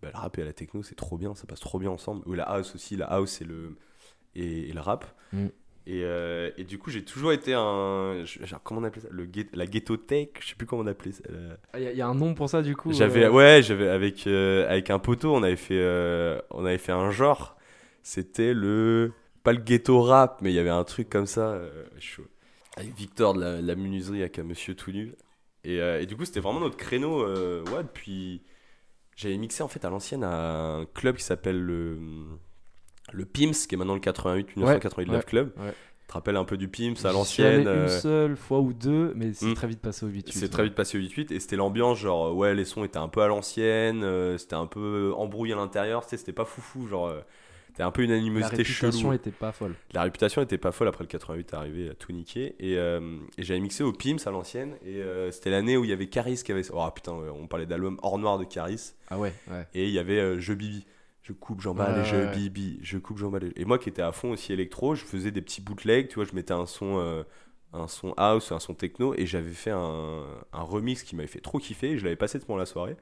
[0.00, 2.22] bah, le rap et la techno, c'est trop bien, ça passe trop bien ensemble.
[2.26, 3.76] Ou la house aussi, la house et le,
[4.34, 5.06] et, et le rap.
[5.32, 5.50] Mm.
[5.86, 8.24] Et, euh, et du coup, j'ai toujours été un.
[8.24, 9.08] genre, comment on appelait ça?
[9.10, 11.22] Le ghet- La ghetto tech Je sais plus comment on appelait ça.
[11.30, 13.24] euh, Ah, Il y, a- il y a un nom pour ça du coup J'avais,
[13.24, 15.80] euh, ouais, j'avais avec euh, avec un poteau, on avait fait,
[16.50, 17.56] on avait fait un genre.
[18.02, 19.12] C'était le
[19.42, 21.60] pas le ghetto rap, mais il y avait un truc comme ça.
[21.98, 22.24] chaud.
[22.76, 25.12] Avec Victor de la, la menuiserie avec un monsieur tout nu.
[25.64, 27.26] Et, et du coup, c'était vraiment notre créneau.
[27.26, 28.42] ouais, depuis.
[29.16, 31.98] J'avais mixé en fait à l'ancienne à un club qui s'appelle le.
[33.12, 35.52] Le PIMS, qui est maintenant le 88, 1988 ouais, Club.
[35.58, 35.70] ouais.
[35.72, 39.12] Tu te rappelles un peu du PIMS à l'ancienne une euh, seule fois ou deux,
[39.14, 39.54] mais c'est Hmm.
[39.54, 42.26] très vite passé au 8 C'est très vite passé au 8-8 et c'était l'ambiance, genre
[42.28, 45.56] euh, ouais, les sons étaient un peu à l'ancienne, euh, c'était un peu embrouillé à
[45.56, 47.20] l'intérieur, c'était pas foufou, genre euh,
[47.68, 49.12] c'était un peu une La animosité réputation chelou.
[49.12, 49.76] était pas folle.
[49.94, 53.16] La réputation était pas folle après le 88 est arrivé à tout niquer et, euh,
[53.38, 56.42] et j'avais mixé au Pims à l'ancienne et c'était l'année où il y avait Caris
[56.44, 59.64] qui avait oh putain on parlait d'album hors noir de Caris Ah ouais, ouais.
[59.74, 60.84] et il y avait Je Bibi
[61.30, 62.30] je coupe j'emballe Ouais, et je ouais.
[62.32, 65.42] bibi je coupe j'emballe et moi qui étais à fond aussi électro je faisais des
[65.42, 67.22] petits bootlegs tu vois je mettais un son euh,
[67.72, 71.40] un son house un son techno et j'avais fait un, un remix qui m'avait fait
[71.40, 72.96] trop kiffer et je l'avais passé pendant la soirée.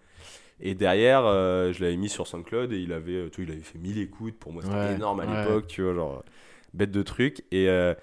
[0.60, 3.62] Et derrière euh, je l'avais mis sur SoundCloud et il avait tu vois, il avait
[3.64, 4.38] fait 1000 écoutes.
[4.38, 6.24] Pour moi c'était Ouais, énorme à l'époque tu vois genre
[6.74, 7.44] bête de truc.
[7.52, 7.94] Et euh,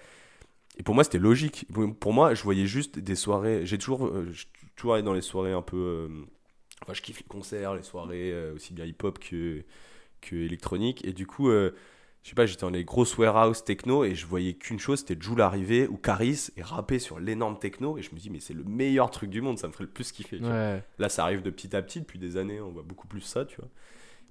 [0.78, 1.68] et pour moi c'était logique.
[2.00, 3.66] Pour moi je voyais juste des soirées.
[3.66, 4.12] J'ai toujours
[4.76, 6.10] toujours allé dans les soirées un peu
[6.84, 9.64] enfin je kiffe les concerts les soirées aussi bien hip hop que
[10.26, 11.72] que électronique et du coup euh,
[12.24, 15.16] je sais pas j'étais dans les grosses warehouse techno et je voyais qu'une chose c'était
[15.22, 18.54] Joule arriver ou Caris et rapper sur l'énorme techno et je me dis mais c'est
[18.56, 20.40] le meilleur truc du monde ça me ferait le plus kiffer.
[20.42, 20.84] Ouais.
[20.98, 23.46] Là, ça arrive de petit à petit, depuis des années, on voit beaucoup plus ça,
[23.46, 23.70] tu vois.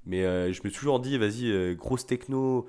[0.07, 2.67] Mais euh, je me suis toujours dit, vas-y, euh, grosse techno,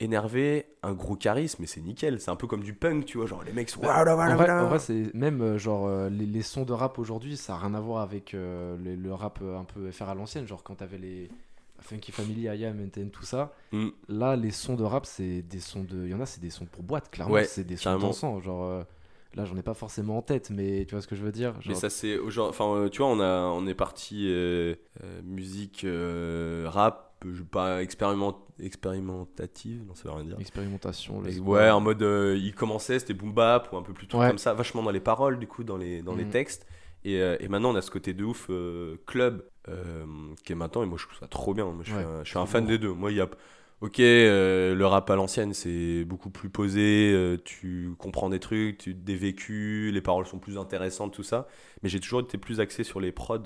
[0.00, 2.20] énervé, un gros charisme, et c'est nickel.
[2.20, 3.80] C'est un peu comme du punk, tu vois, genre les mecs sont.
[3.80, 3.94] Bah,
[4.32, 7.58] En vrai, vrai, c'est même euh, genre les, les sons de rap aujourd'hui, ça a
[7.58, 10.76] rien à voir avec euh, le, le rap un peu FR à l'ancienne, genre quand
[10.76, 11.30] t'avais les
[11.80, 13.52] Funky Family, IAM, NTN, tout ça.
[13.72, 13.88] Mm.
[14.08, 16.04] Là, les sons de rap, c'est des sons de.
[16.04, 17.34] Il y en a, c'est des sons pour boîte, clairement.
[17.34, 18.40] Ouais, c'est des sons dansants.
[18.40, 18.82] Genre, euh,
[19.34, 21.54] là, j'en ai pas forcément en tête, mais tu vois ce que je veux dire
[21.66, 22.18] Mais ça, c'est.
[22.38, 24.74] Enfin, euh, tu vois, on, a, on est parti euh,
[25.24, 25.84] musique
[26.66, 30.36] rap, je pas expériment, expérimentative, non, ça veut rien dire.
[30.40, 31.22] Expérimentation.
[31.44, 32.02] Ouais, en mode
[32.36, 34.28] il commençait, c'était boom bap ou un peu plus Ouais.
[34.28, 36.30] comme ça, vachement dans les paroles du coup, dans les, dans les Mhm.
[36.30, 36.66] textes.
[37.04, 40.04] Et, euh, et maintenant on a ce côté de ouf euh, club euh,
[40.44, 41.64] qui est maintenant, et moi je trouve ça trop bien.
[41.66, 42.92] Moi, je, suis un, je suis un c'est fan des deux.
[42.92, 43.28] Moi il y a.
[43.80, 48.76] Ok, euh, le rap à l'ancienne c'est beaucoup plus posé, euh, tu comprends des trucs,
[48.76, 51.48] tu, des vécus, les paroles sont plus intéressantes, tout ça.
[51.82, 53.44] Mais j'ai toujours été plus axé sur les prods.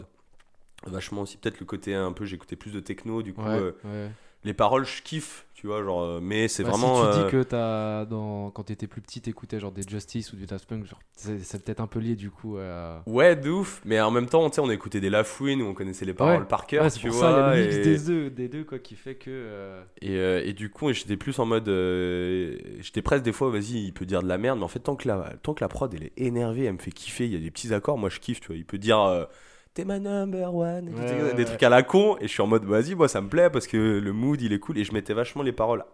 [0.87, 3.73] Vachement aussi, peut-être le côté un peu, j'écoutais plus de techno, du coup Ouais, euh,
[3.85, 4.11] ouais.
[4.45, 6.95] Les paroles je kiffe, tu vois, genre, euh, mais c'est Bah, vraiment.
[6.97, 8.51] Si tu euh, dis que t'as dans...
[8.51, 11.65] quand t'étais plus petit, t'écoutais genre des Justice ou du Daft Punk, genre, c'est c'est
[11.65, 13.03] peut-être un peu lié du coup à.
[13.07, 13.81] Ouais, de ouf.
[13.87, 16.43] Mais en même temps, tu sais, on écoutait des Lafouine où on connaissait les paroles
[16.43, 16.49] Ouais.
[16.49, 17.31] par cœur, Ouais, c'est tu pour vois.
[17.33, 19.31] ça, le mix et, des deux, des deux quoi, qui fait que.
[19.31, 21.69] euh, et, euh, et du coup, j'étais plus en mode.
[21.69, 24.81] euh, j'étais presque des fois, vas-y, il peut dire de la merde, mais en fait,
[24.81, 27.33] tant que la, tant que la prod, elle est énervée, elle me fait kiffer, il
[27.33, 28.57] y a des petits accords, moi je kiffe, tu vois.
[28.57, 29.27] Il peut dire.
[29.75, 31.45] Euh, T'es ma number one, des, Ouais, trucs- ouais, des ouais.
[31.45, 33.67] trucs à la con, et je suis en mode vas-y, moi ça me plaît parce
[33.67, 35.85] que le mood il est cool, et je mettais vachement les paroles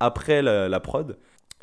[0.00, 1.18] après la, la prod,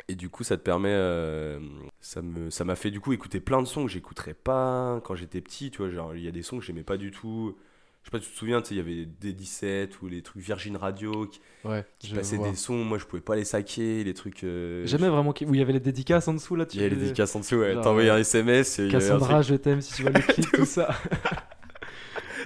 [0.08, 1.58] et du coup ça te permet, euh,
[2.00, 5.14] ça me, ça m'a fait du coup écouter plein de sons que j'écouterais pas quand
[5.16, 7.56] j'étais petit, tu vois, genre il y a des sons que j'aimais pas du tout.
[8.04, 10.22] Je sais pas, tu te souviens, tu sais, il y avait des 17 ou les
[10.22, 13.44] trucs Virgin Radio qui, Ouais, qui je passaient des sons, moi je pouvais pas les
[13.44, 14.44] saquer, les trucs.
[14.44, 16.64] euh, J'aimais vraiment qu'il- où il y avait les dédicaces en dessous là.
[16.72, 17.74] Il y avait les dédicaces en dessous, ouais.
[17.74, 20.46] Genre, T'envoyais euh, un SMS, un Cassandra, truc- je t'aime si tu vois le clip,
[20.52, 20.88] tout ça.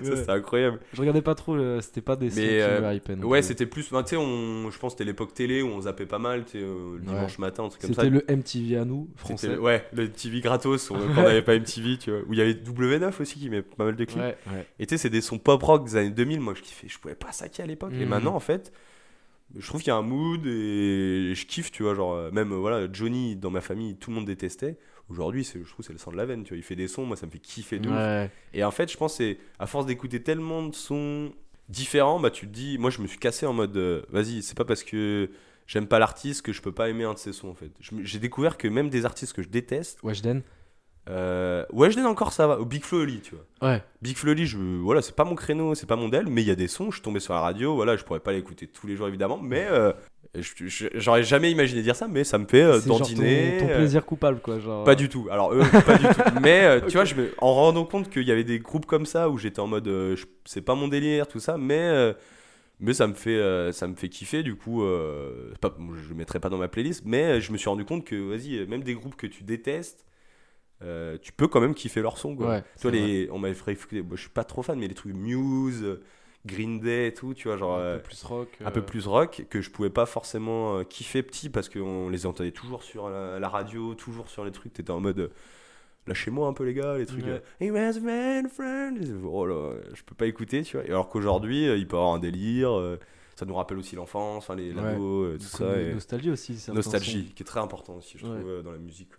[0.05, 0.17] ça Ouais.
[0.17, 0.81] c'était incroyable.
[0.93, 3.41] Je regardais pas trop, le- c'était pas des sons Mais, qui euh, me hypaient Ouais,
[3.41, 3.47] plus.
[3.49, 3.91] c'était plus.
[3.91, 4.71] ben, tu sais, on...
[4.71, 7.01] je pense que c'était l'époque télé où on zappait pas mal, tu sais, euh, le
[7.01, 7.07] Ouais.
[7.07, 8.03] dimanche matin, un truc comme ça.
[8.03, 9.49] C'était le MTV à nous, français.
[9.49, 12.21] le- Ouais, le TV gratos, on- quand on n'avait pas MTV, tu vois.
[12.29, 14.19] Où il y avait W9 aussi qui met pas mal de clips.
[14.19, 14.67] Ouais, ouais.
[14.79, 16.99] Et tu sais, c'est des sons pop rock des années 2000, moi je kiffais, je
[16.99, 17.93] pouvais pas saquer à l'époque.
[17.95, 18.09] Et Mhm.
[18.09, 18.73] maintenant, en fait,
[19.59, 21.95] je trouve qu'il y a un mood et je kiffe, tu vois.
[21.95, 24.77] Genre, euh, même euh, voilà, Johnny, dans ma famille, tout le monde détestait.
[25.13, 26.57] Aujourd'hui, je trouve c'est le sang de la veine, tu vois.
[26.57, 27.95] Il fait des sons, moi ça me fait kiffer de ouf.
[27.95, 28.31] Ouais.
[28.55, 31.33] Et en fait, je pense c'est à force d'écouter tellement de sons
[31.69, 34.57] différents, bah tu te dis, moi je me suis cassé en mode, euh, vas-y, c'est
[34.57, 35.31] pas parce que
[35.67, 37.71] j'aime pas l'artiste que je peux pas aimer un de ses sons en fait.
[37.81, 40.43] J'ai découvert que même des artistes que je déteste, Weshden
[41.09, 42.61] euh, l'ai encore, ça va.
[42.61, 43.71] Au Big Flo Oli, tu vois.
[43.71, 43.83] Ouais.
[44.03, 46.49] Big Flo Oli, je, voilà, c'est pas mon créneau, c'est pas mon del, mais il
[46.49, 48.69] y a des sons, je suis tombé sur la radio, voilà, je pourrais pas l'écouter
[48.69, 49.93] tous les jours évidemment, mais euh,
[50.35, 53.59] j'aurais jamais imaginé dire ça, mais ça me fait euh, genre ton, dandiner.
[53.59, 54.59] ton euh, plaisir coupable, quoi.
[54.59, 54.83] Genre...
[54.85, 55.29] pas du tout.
[55.31, 56.21] Alors eux, pas du tout.
[56.43, 59.05] Mais euh, tu vois, je me, en rendant compte qu'il y avait des groupes comme
[59.05, 60.17] ça où j'étais en mode, euh,
[60.47, 62.15] c'est pas mon délire, tout ça, mais
[62.81, 64.43] mais ça me fait ça me fait kiffer.
[64.43, 64.83] Du coup,
[65.61, 68.17] pas, je le mettrai pas dans ma playlist, mais je me suis rendu compte que
[68.17, 70.07] vas-y, même des groupes que tu détestes.
[70.81, 72.49] tu peux quand même kiffer leur son quoi.
[72.49, 75.15] Ouais, c'est les on m'avait fait moi, je suis pas trop fan mais les trucs
[75.15, 75.99] Muse
[76.45, 78.49] Green Day et tout tu vois genre Un euh, peu plus rock.
[78.65, 82.09] un peu euh, plus rock que je pouvais pas forcément euh, kiffer petit parce qu'on
[82.09, 84.73] les entendait toujours sur la, la radio, toujours sur les trucs.
[84.73, 85.29] T'étais en mode euh,
[86.07, 87.25] lâchez-moi un peu les gars, les trucs.
[87.25, 87.41] Ouais.
[87.63, 88.99] euh, He was man friend.
[89.25, 90.85] Oh là, je peux pas écouter, tu vois.
[90.87, 92.73] Et alors qu'aujourd'hui, euh, il peut avoir un délire.
[92.77, 92.99] euh,
[93.37, 94.83] ça nous rappelle aussi l'enfance, enfin, les Ouais.
[94.83, 95.81] labos, euh, tout ça.
[95.81, 96.57] et Nostalgie aussi.
[96.59, 98.35] certains nostalgie, qui est très important aussi, je Ouais.
[98.39, 99.11] trouve, euh, dans la musique.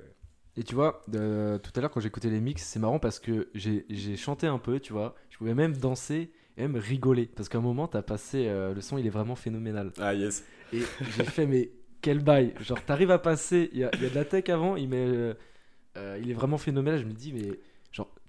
[0.55, 3.49] Et tu vois, euh, tout à l'heure quand j'écoutais les mix, c'est marrant parce que
[3.55, 5.15] j'ai chanté un peu, tu vois.
[5.31, 7.25] Je pouvais même danser et même rigoler.
[7.27, 8.47] Parce qu'à un moment, t'as passé.
[8.47, 9.91] euh, le son, il est vraiment phénoménal.
[9.99, 10.43] Ah, yes.
[10.71, 10.81] Et
[11.17, 13.69] j'ai fait, mais quel bail Genre, t'arrives à passer.
[13.73, 15.33] Il y a, il y a de la tech avant, il, met, euh,
[15.97, 16.99] euh, il est vraiment phénoménal.
[16.99, 17.59] Je me dis, mais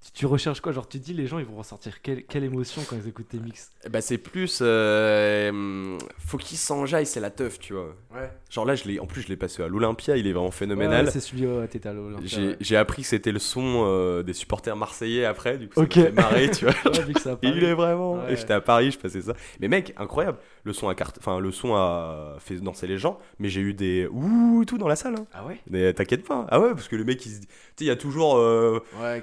[0.05, 0.73] tu, tu recherches quoi?
[0.73, 3.39] Genre, tu dis, les gens, ils vont ressortir quelle, quelle émotion quand ils écoutent tes
[3.39, 3.71] mix?
[3.91, 4.59] Bah, c'est plus.
[4.63, 7.95] euh, hum, faut qu'il s'enjaille, c'est la teuf, tu vois.
[8.15, 8.31] Ouais.
[8.51, 11.07] Genre là, je l'ai, en plus, je l'ai passé à l'Olympia, il est vraiment phénoménal.
[11.07, 12.27] Ouais, c'est celui où t'étais à l'Olympia.
[12.61, 12.81] J'ai ouais.
[12.81, 15.97] appris que c'était le son euh, des supporters marseillais après, du coup, ça Ok.
[15.97, 16.75] m'a fait marrer, tu vois.
[16.85, 18.15] Ouais, il est vraiment.
[18.15, 18.33] Ouais.
[18.33, 19.35] Et j'étais à Paris, je passais ça.
[19.61, 20.39] Mais mec, incroyable.
[20.65, 23.75] Le son a carte, enfin le son a fait danser les gens, mais j'ai eu
[23.75, 25.15] des ouh tout dans la salle.
[25.17, 25.27] hein.
[25.35, 25.59] Ah ouais?
[25.69, 26.47] Mais t'inquiète pas.
[26.51, 28.37] Ah ouais, parce que le mec, il se dit, tu sais, il y a toujours
[28.37, 29.23] euh, Ouais,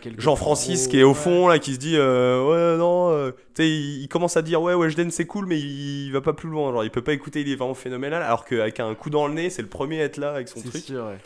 [0.80, 3.70] pros, qui est au fond là, qui se dit euh, ouais non, euh, tu sais,
[3.70, 6.50] il, il commence à dire ouais Weshden c'est cool, mais il, il va pas plus
[6.50, 6.72] loin.
[6.72, 8.22] Genre il peut pas écouter, il est vraiment phénoménal.
[8.24, 10.62] Alors qu'avec un coup dans le nez, c'est le premier à être là avec son
[10.62, 10.84] truc.
[10.84, 11.18] sûr, ouais.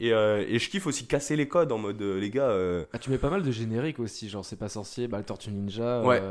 [0.00, 2.50] Et, euh, et je kiffe aussi casser les codes en mode euh, les gars.
[2.50, 5.24] euh, Ah, tu mets pas mal de génériques aussi, genre c'est pas sorcier, bah le
[5.24, 6.02] Tortue Ninja.
[6.02, 6.22] Ouais.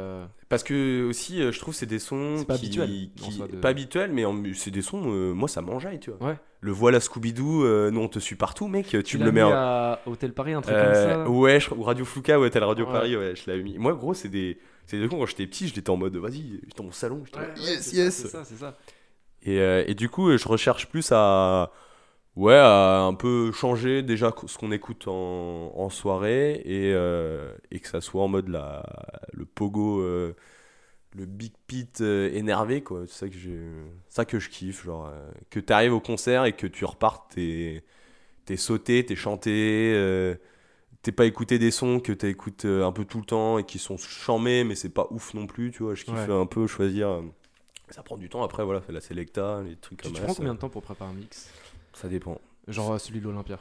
[0.47, 3.69] Parce que aussi, je trouve c'est des sons C'est pas qui, habituel, qui- de- pas
[3.69, 5.01] habituels, mais en- c'est des sons.
[5.01, 6.29] moi, ça m'enjaille, tu vois.
[6.29, 6.37] Ouais.
[6.61, 8.87] Le voilà Scooby-Doo, nous on te suit partout, mec.
[8.87, 9.51] Tu, Tu me le mets mis en.
[9.53, 11.29] à Hôtel Paris, un truc comme ça.
[11.29, 12.91] ouais, je- ou Radio Flouka, ouais, t'as la Radio Ouais.
[12.93, 13.77] Paris, ouais, je l'avais mis.
[13.77, 16.61] Moi, gros, c'est des, c'est des cons quand j'étais petit, je l'étais en mode, vas-y,
[16.63, 18.15] j'étais dans mon salon, j'étais yes, yes.
[18.15, 18.77] C'est ça, c'est ça.
[19.43, 19.57] Et,
[19.87, 21.71] et du coup, je recherche plus à,
[22.37, 27.79] ouais, à un peu changer déjà ce qu'on écoute en, en soirée et, euh, et
[27.79, 28.83] que ça soit en mode la,
[29.33, 30.35] le pogo, euh,
[31.15, 33.03] le big pit euh, énervé, quoi.
[33.07, 33.59] C'est ça que j'ai,
[34.09, 35.11] ça que je kiffe, genre
[35.51, 37.83] que t'arrives au concert et que tu repartes, t'es,
[38.45, 39.93] t'es sauté, t'es chanté.
[41.03, 43.97] T'es pas écouté des sons que t'écoutes un peu tout le temps et qui sont
[43.97, 45.95] chamés, mais c'est pas ouf non plus, tu vois.
[45.95, 46.33] Je kiffe Ouais.
[46.33, 47.21] un peu choisir.
[47.89, 50.23] ça prend du temps après, voilà, c'est la Selecta, les trucs Tu comme ça.
[50.23, 51.49] prends combien de temps pour préparer un mix?
[51.97, 52.39] Ça dépend.
[52.67, 53.59] Genre euh, celui de l'Olympia.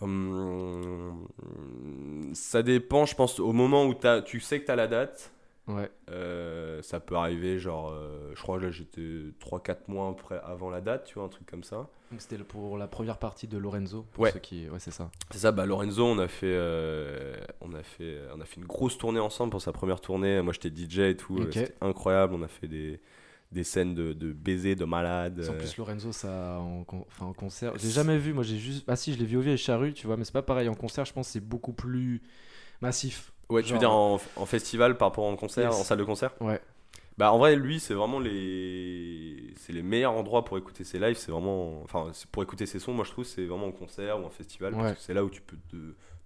[0.00, 1.26] Hum,
[2.34, 5.32] ça dépend, je pense, au moment où t'as- tu sais que tu as la date.
[5.68, 5.88] Ouais.
[6.10, 10.68] euh, ça peut arriver, genre, euh, je crois que là j'étais 3-4 mois après, avant
[10.68, 11.86] la date, tu vois, un truc comme ça.
[12.18, 14.04] C'était pour la première partie de Lorenzo.
[14.12, 14.32] Pour Ouais.
[14.32, 14.68] ceux qui...
[14.68, 15.12] Ouais, c'est ça.
[15.30, 18.66] C'est ça, bah Lorenzo, on a fait, euh, on a fait, on a fait une
[18.66, 20.42] grosse tournée ensemble pour sa première tournée.
[20.42, 21.52] Moi j'étais DJ et tout, euh, Ok.
[21.52, 22.34] c'était incroyable.
[22.34, 22.98] On a fait des,
[23.52, 25.40] des scènes de, de baisers, de malades.
[25.40, 27.76] En euh, plus, Lorenzo, ça en, enfin, en concert.
[27.76, 28.84] J'ai jamais vu, moi j'ai juste.
[28.88, 30.68] Ah si, je l'ai vu au vieux et Charrue, tu vois, mais c'est pas pareil.
[30.68, 32.22] En concert, je pense c'est beaucoup plus
[32.80, 33.32] massif.
[33.48, 35.80] Ouais, tu veux dire en, en festival par rapport en concert, Yes.
[35.80, 36.32] en salle de concert?
[36.40, 36.60] Ouais.
[37.18, 41.16] Bah en vrai lui c'est vraiment les c'est les meilleurs endroits pour écouter ses lives,
[41.18, 44.24] c'est vraiment enfin pour écouter ses sons moi je trouve c'est vraiment en concert ou
[44.24, 44.80] en festival Ouais.
[44.82, 45.76] parce que c'est là où tu peux te,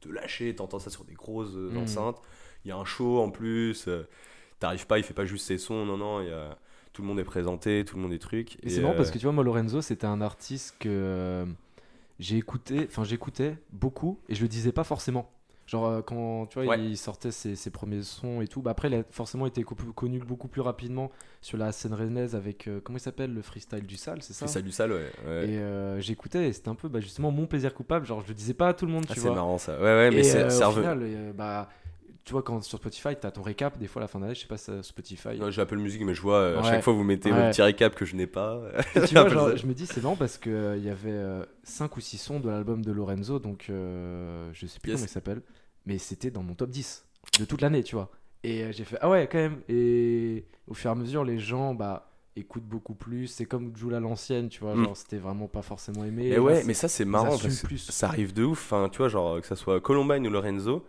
[0.00, 1.78] te lâcher, t'entends ça sur des grosses euh, Mhm.
[1.78, 2.20] enceintes,
[2.64, 4.06] il y a un show en plus, euh,
[4.60, 6.56] t'arrives pas, il fait pas juste ses sons, non non, il y a
[6.94, 9.18] tout le monde est présenté, tout le monde est truc Et c'est marrant parce que
[9.18, 11.44] tu vois, moi, Lorenzo, c'était un artiste que euh,
[12.20, 15.30] j'ai écouté, enfin, j'écoutais beaucoup et je le disais pas forcément.
[15.66, 16.78] Genre, euh, quand tu vois, Ouais.
[16.84, 19.74] il sortait ses, ses premiers sons et tout, bah après, il a forcément été co-
[19.74, 23.86] connu beaucoup plus rapidement sur la scène rennaise avec, euh, comment il s'appelle, le freestyle
[23.86, 25.10] du sale, c'est ça c'est ça du sale ouais.
[25.26, 25.48] ouais.
[25.48, 28.04] Et euh, j'écoutais et c'était un peu bah, justement mon plaisir coupable.
[28.06, 29.34] Genre, je le disais pas à tout le monde, Ah, tu c'est vois.
[29.36, 29.76] marrant ça.
[29.78, 31.70] Ouais ouais mais c'est euh, c'est final, euh, bah,
[32.24, 34.40] tu vois, quand sur Spotify, t'as ton récap, des fois, à la fin d'année, je
[34.40, 35.38] sais pas, si Spotify.
[35.40, 36.70] Ouais, J'ai Apple Music mais je vois euh, à Ouais.
[36.70, 37.44] chaque fois vous mettez Ouais.
[37.46, 38.60] le petit récap que je n'ai pas.
[39.06, 39.56] Tu vois, genre, ça.
[39.56, 41.20] je me dis, c'est marrant parce qu'il il y avait
[41.64, 45.00] 5 ou 6 sons de l'album de Lorenzo, donc euh, je sais plus Yes.
[45.00, 45.42] comment il s'appelle,
[45.86, 47.04] mais c'était dans mon top 10
[47.40, 48.10] de toute l'année, tu vois.
[48.42, 49.60] Et euh, j'ai fait, ah ouais, quand même.
[49.68, 53.26] Et au fur et à mesure, les gens bah, écoutent beaucoup plus.
[53.26, 54.84] C'est comme Joule à l'ancienne, tu vois, Mm.
[54.84, 56.28] genre c'était vraiment pas forcément aimé.
[56.28, 58.62] Et ouais, mais ça c'est marrant assument parce que ça arrive de ouf.
[58.72, 60.84] Enfin, tu vois, genre que ça soit Columbine ou Lorenzo,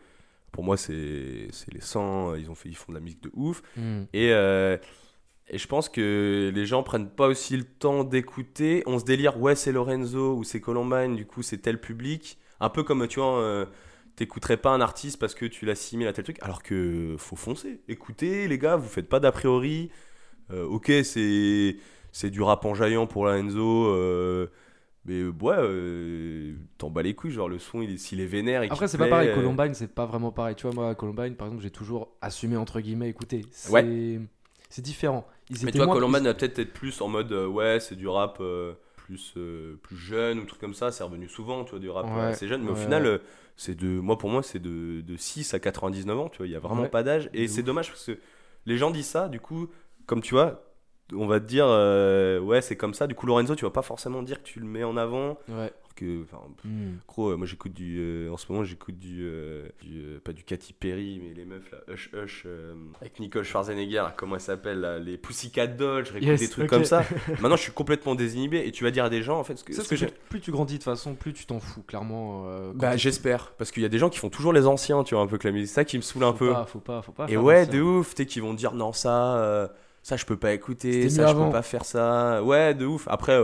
[0.55, 3.61] pour moi c'est les 100, ils ont fait ils font de la musique de ouf.
[3.75, 4.03] Mm.
[4.13, 4.77] Et euh,
[5.49, 8.81] et je pense que les gens prennent pas aussi le temps d'écouter.
[8.85, 12.37] On se délire, ouais c'est Lorenzo ou c'est Columbine, du coup c'est tel public.
[12.61, 13.65] Un peu comme tu vois, euh,
[14.15, 17.81] t'écouterais pas un artiste parce que tu l'assimiles à tel truc, alors que faut foncer.
[17.89, 19.91] Écoutez les gars, vous faites pas d'a priori.
[20.51, 24.47] Euh, ok, c'est du rap enjaillant pour Lorenzo.
[25.05, 28.25] Mais euh, ouais, euh, t'en bats les couilles, genre le son, il est- s'il est
[28.25, 29.29] vénère et Après, c'est pas pareil.
[29.29, 30.55] euh, Columbine, c'est pas vraiment pareil.
[30.55, 33.45] Tu vois, moi, Columbine, par exemple, j'ai toujours assumé, entre guillemets, écouter.
[33.51, 33.81] C'est Ouais.
[34.81, 35.25] différent.
[35.49, 38.07] Ils Mais tu vois, Columbine va peut-être être plus en mode euh, ouais, c'est du
[38.07, 39.35] rap euh, plus,
[39.83, 40.91] plus jeune ou truc comme ça.
[40.91, 42.63] C'est revenu souvent, tu vois, du rap Ouais, assez jeune.
[42.63, 43.21] Mais au final,
[43.55, 46.47] c'est de, moi pour moi, c'est de, de 6 à 99 ans, tu vois.
[46.47, 47.29] Il y a vraiment pas d'âge.
[47.33, 48.17] Et c'est dommage parce que
[48.65, 49.67] les gens disent ça, du coup,
[50.07, 50.63] comme tu vois,
[51.13, 53.07] on va te dire, euh, ouais, c'est comme ça.
[53.07, 55.37] Du coup, Lorenzo, tu vas pas forcément dire que tu le mets en avant.
[55.49, 55.71] Ouais.
[55.95, 56.95] Que, enfin, Hmm.
[57.07, 57.99] gros, euh, moi j'écoute du.
[58.01, 59.21] euh, en ce moment, j'écoute du.
[59.23, 62.45] euh, du, pas du Katy Perry, mais les meufs là, Hush Hush,
[62.99, 66.49] avec Nicole Schwarzenegger, là, comment elle s'appelle là, Les Pussycat Dolls, je réécoute Yes, des
[66.49, 67.05] trucs comme ça.
[67.39, 69.63] Maintenant, je suis complètement désinhibé et tu vas dire à des gens, en fait, ce
[69.63, 70.07] que, Ça, ce que j'ai.
[70.27, 72.45] plus, tu grandis de toute façon, plus tu t'en fous, clairement.
[72.73, 75.23] Bah, j'espère, parce qu'il y a des gens qui font toujours les anciens, tu vois,
[75.23, 75.69] un peu que la musique.
[75.69, 76.51] C'est ça qui me saoule un faut peu.
[76.51, 77.27] Pas, faut pas, faut pas.
[77.29, 79.71] Et ouais, de ouf, tu qui vont dire non, ça,
[80.05, 82.43] ça je peux pas écouter, ça je peux pas faire ça.
[82.43, 83.07] Ouais, de ouf.
[83.09, 83.39] Après,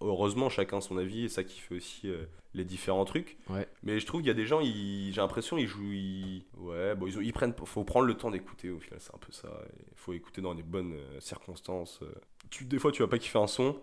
[0.00, 2.10] heureusement, chacun son avis, et ça qui fait aussi
[2.54, 3.36] les différents trucs.
[3.50, 3.68] Ouais.
[3.82, 5.92] Mais je trouve qu'il y a des gens, ils- j'ai l'impression, ils jouent.
[5.92, 7.52] ils- Ouais, bon, ils, ont- ils prennent.
[7.64, 9.48] Faut prendre le temps d'écouter, au final, c'est un peu ça.
[9.90, 12.00] Il faut écouter dans les bonnes euh, circonstances.
[12.02, 12.12] euh.
[12.50, 13.76] Tu, des fois, tu vas pas kiffer un son,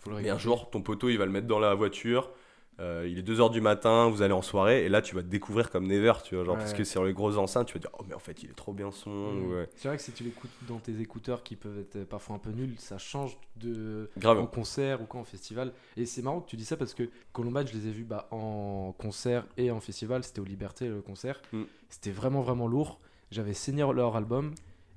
[0.00, 2.32] Faut le mais un jour, ton poteau, il va le mettre dans la voiture.
[2.82, 5.28] Euh, il est 2h du matin, vous allez en soirée, et là tu vas te
[5.28, 7.90] découvrir comme Never, tu vois, genre parce que sur les grosses enceintes, tu vas dire
[7.98, 9.10] oh mais en fait il est trop bien son,
[9.50, 9.68] ouais.
[9.76, 12.50] C'est vrai que si tu l'écoutes dans tes écouteurs qui peuvent être parfois un peu
[12.50, 14.38] nuls, ça change de grave.
[14.38, 15.72] en concert ou quoi en festival.
[15.96, 18.26] Et c'est marrant que tu dis ça parce que Columbine, je les ai vus bah,
[18.30, 20.24] en concert et en festival.
[20.24, 21.40] C'était au Liberté le concert.
[21.52, 21.62] Mm.
[21.88, 23.00] C'était vraiment vraiment lourd.
[23.30, 24.54] J'avais saigné leur album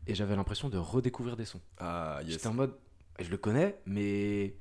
[0.08, 1.62] et j'avais l'impression de redécouvrir des sons.
[1.80, 2.34] Ah yes.
[2.34, 2.74] J'étais en mode,
[3.20, 4.56] je le connais, mais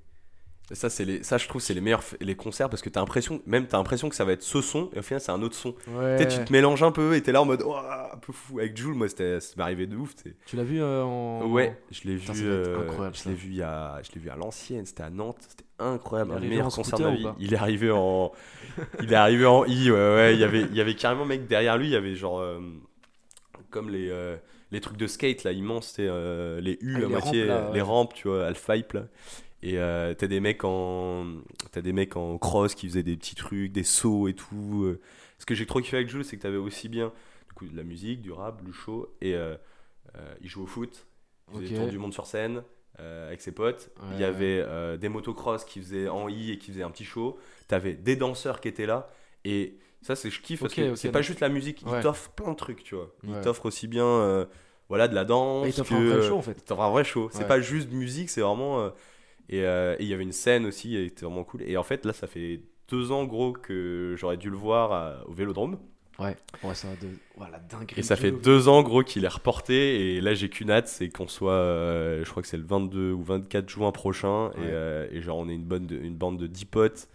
[0.72, 3.42] Ça, c'est les, ça, je trouve, c'est les meilleurs les concerts parce que t'as l'impression,
[3.46, 5.54] même t'as l'impression que ça va être ce son et au final c'est un autre
[5.54, 5.74] son.
[5.88, 6.16] ouais.
[6.16, 8.58] Tu sais, tu te mélanges un peu et t'es là en mode un peu fou.
[8.60, 10.14] Avec Jules, moi, c'était, ça m'est arrivé de ouf.
[10.14, 10.34] t'sais.
[10.46, 12.46] Tu l'as vu euh, en Ouais, je l'ai Putain, vu.
[12.48, 14.86] euh, incroyable, je l'ai vu je l'ai vu à l'ancienne.
[14.86, 15.36] C'était à Nantes.
[15.46, 17.28] C'était incroyable, un en concerts de ma vie.
[17.40, 18.32] Il est arrivé en,
[19.02, 19.90] il est arrivé en i.
[19.90, 20.34] Ouais, ouais.
[20.34, 21.88] Il y avait, il y avait carrément mec derrière lui.
[21.88, 22.58] Il y avait genre euh,
[23.70, 24.08] comme les.
[24.10, 24.36] euh,
[24.72, 27.48] les trucs de skate là immenses, c'était euh, les U Ah, à les moitié, rampes,
[27.48, 29.02] là, les rampes, tu vois, Alpha Hype là.
[29.66, 31.26] Et euh, t'as des mecs en
[31.72, 34.82] t'as des mecs en cross qui faisaient des petits trucs, des sauts et tout.
[34.84, 35.00] euh.
[35.38, 37.12] Ce que j'ai trop kiffé avec Jules, c'est que t'avais aussi bien
[37.48, 39.56] du coup de la musique, du rap, du show et euh,
[40.16, 41.06] euh, il jouait au foot,
[41.54, 41.80] il faisait Ok.
[41.80, 42.62] tour du monde sur scène
[43.00, 43.90] euh, avec ses potes.
[44.12, 47.04] Il y avait euh, des motocross qui faisaient en i et qui faisaient un petit
[47.04, 47.38] show.
[47.66, 49.08] T'avais des danseurs qui étaient là
[49.46, 52.02] et ça c'est je kiffe parce que c'est pas juste la musique, il Ouais.
[52.02, 53.10] t'offre plein de trucs, tu vois.
[53.24, 53.40] Il Ouais.
[53.40, 54.44] t'offre aussi bien euh,
[54.90, 56.52] voilà de la danse il t'offre que un vrai show en fait.
[56.58, 57.30] il t'offre un vrai show.
[57.32, 58.92] C'est pas juste musique, c'est vraiment.
[59.52, 61.62] Euh, et euh, il y avait une scène aussi, et c'était vraiment cool.
[61.62, 65.26] Et en fait, là, ça fait deux ans, gros, que j'aurais dû le voir à-
[65.28, 65.78] au vélodrome.
[66.18, 67.18] Ouais, ouais, ça va de.
[67.36, 68.00] Voilà, dinguerie.
[68.00, 70.16] Et ça fait deux ans, gros, qu'il est reporté.
[70.16, 71.52] Et là, j'ai qu'une hâte, c'est qu'on soit.
[71.52, 74.50] euh, je crois que c'est le 22 ou 24 juin prochain.
[74.52, 77.08] Et, euh, et genre, on est une, bonne de- une bande de 10 potes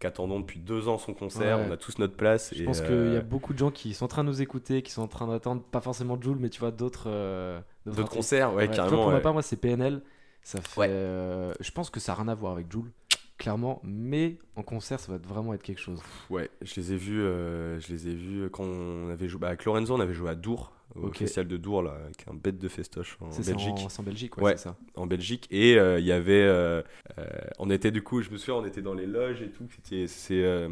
[0.00, 1.60] qui attendons depuis deux ans son concert.
[1.60, 1.66] Ouais.
[1.66, 2.52] On a tous notre place.
[2.52, 4.28] Je et, pense qu'il euh, y a beaucoup de gens qui sont en train de
[4.28, 7.04] nous écouter, qui sont en train d'attendre, pas forcément Joule, mais tu vois, d'autres.
[7.08, 9.02] euh, D'autres concerts, ouais, Ouais, tu vois, carrément.
[9.02, 10.02] pour ma part, moi, c'est PNL.
[10.44, 10.80] Ça fait.
[10.80, 10.86] Ouais.
[10.90, 12.90] euh, je pense que ça n'a rien à voir avec Joule,
[13.38, 16.00] clairement, mais en concert, ça va vraiment être quelque chose.
[16.30, 19.48] Ouais, je les ai vus, euh, je les ai vus quand on avait joué bah,
[19.48, 21.16] avec Lorenzo, on avait joué à Dour, au Ok.
[21.16, 24.36] festival de Dour là, avec un bête de festoche en Belgique, en, c'est en Belgique,
[24.36, 24.56] ouais, Ouais.
[24.56, 24.76] c'est ça.
[24.96, 26.82] en Belgique, et euh, il y avait, euh,
[27.18, 27.24] euh,
[27.58, 30.06] on était du coup, je me souviens, on était dans les loges et tout, c'était,
[30.06, 30.68] c'est, euh,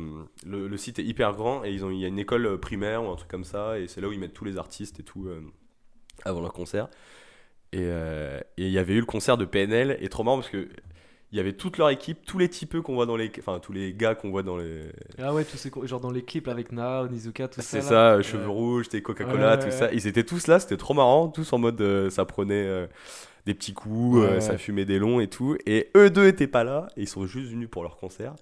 [0.47, 3.03] le, le site est hyper grand et ils ont, il y a une école primaire
[3.03, 5.03] ou un truc comme ça, et c'est là où ils mettent tous les artistes et
[5.03, 5.41] tout euh,
[6.25, 6.89] avant leur concert,
[7.73, 10.51] et euh, et il y avait eu le concert de PNL, et trop marrant parce
[10.51, 10.68] que
[11.31, 13.73] il y avait toute leur équipe, tous les typeux qu'on voit dans les, enfin tous
[13.73, 14.83] les gars qu'on voit dans les,
[15.18, 15.70] Ah ouais, tous ces.
[15.85, 17.66] Genre dans les clips avec Nao, Nizuka, tout ça.
[17.66, 17.83] C'est là.
[17.83, 18.23] ça, Ouais.
[18.23, 19.91] cheveux rouges, t'es Coca-Cola, Ouais, tout ça.
[19.95, 22.87] Ils étaient tous là, c'était trop marrant, tous en mode euh, ça prenait euh,
[23.47, 25.57] des petits coups, euh, ça fumait des longs et tout.
[25.64, 28.35] Et eux deux étaient pas là, et ils sont juste venus pour leur concert.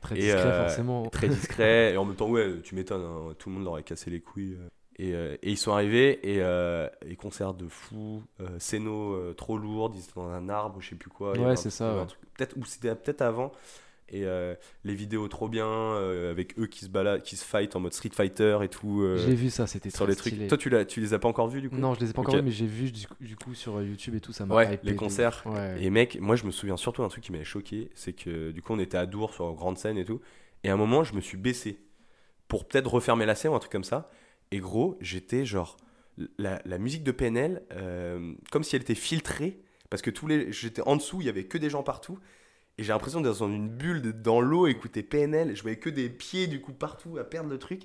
[0.00, 1.02] Très Et, discret, forcément.
[1.10, 3.82] Très discret, et en même temps, ouais, tu m'étonnes, hein, tout le monde leur a
[3.82, 4.56] cassé les couilles.
[5.00, 5.04] Euh.
[5.04, 9.34] Et, euh, et ils sont arrivés, et, euh, et concert de fou, euh, scéno euh,
[9.34, 11.38] trop lourde, ils étaient dans un arbre, je sais plus quoi.
[11.38, 12.06] Ouais, c'est ça, ouais.
[12.36, 13.52] Peut-être, ou c'était peut-être avant.
[14.10, 15.94] Et euh, les vidéos trop bien,
[16.30, 19.06] avec eux qui se baladent, qui se fight en mode Street Fighter et tout.
[19.16, 20.32] J'ai vu ça, c'était sur les trucs.
[20.32, 20.48] stylé.
[20.48, 21.76] Toi, tu, l'as, tu les as pas encore vus du coup?
[21.76, 22.40] Non, je les ai pas encore Ok.
[22.40, 24.80] vus, mais j'ai vu du coup, du coup sur YouTube et tout, ça m'a Ouais,
[24.82, 25.42] les concerts.
[25.44, 25.76] Ouais.
[25.84, 28.62] Et mec, moi je me souviens surtout d'un truc qui m'avait choqué, c'est que du
[28.62, 30.22] coup on était à Dour sur une grande scène et tout,
[30.64, 31.78] et à un moment je me suis baissé
[32.48, 34.10] pour peut-être refermer la scène ou un truc comme ça,
[34.50, 35.76] et gros j'étais genre
[36.38, 40.52] la, la musique de PNL euh, comme si elle était filtrée parce que tous les
[40.52, 42.18] j'étais en dessous, il y avait que des gens partout.
[42.76, 45.56] Et j'ai l'impression d'être dans une bulle de- dans l'eau, écouter PNL.
[45.56, 47.82] Je voyais que des pieds du coup partout à perdre le truc.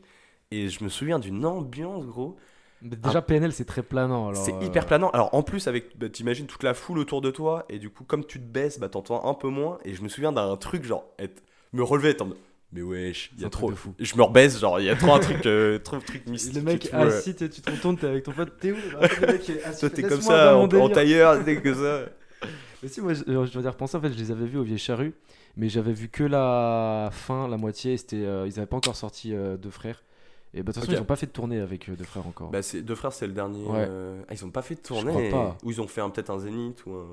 [0.52, 2.36] Et je me souviens d'une ambiance, gros.
[2.82, 4.30] Mais déjà, PNL, c'est très planant.
[4.30, 4.36] Ah.
[4.36, 5.10] C'est euh, hyper planant.
[5.12, 8.04] Alors en plus, avec, bah, t'imagines toute la foule autour de toi, et du coup,
[8.04, 9.80] comme tu te baisses, bah, t'entends un peu moins.
[9.86, 11.42] Et je me souviens d'un truc, genre, être,
[11.72, 12.38] me relever, être en mode,
[12.74, 13.70] mais wesh, il y a trop.
[13.72, 13.94] de fou.
[14.00, 16.56] Je me rebaisse, genre, il y a trop un truc, euh, trop de trucs mystiques.
[16.56, 18.76] Le mec tout, assis, tu tu te retournes, t'es avec ton pote, t'es où?
[18.76, 22.10] Le mec est assis, Toi, t'es comme ça, en, tailleur, dès que ça.
[22.82, 24.64] Mais si, moi, je, je dois dire, repenser, en fait, je les avais vus au
[24.64, 25.14] Vieille Charrue,
[25.56, 29.34] mais j'avais vu que la fin, la moitié, c'était, euh, ils avaient pas encore sorti
[29.34, 30.04] euh, Deux Frères.
[30.56, 30.98] Et bah, de toute façon, Ok.
[30.98, 32.52] ils ont pas fait de tournée avec euh, deux frères encore.
[32.52, 33.66] Bah, c'est deux frères, c'est le dernier.
[33.66, 33.88] Ouais.
[33.90, 35.30] euh, Ah, ils ont pas fait de crois tournée.
[35.32, 35.58] pas.
[35.64, 37.06] Ou ils ont fait un- peut-être un zénith ou un.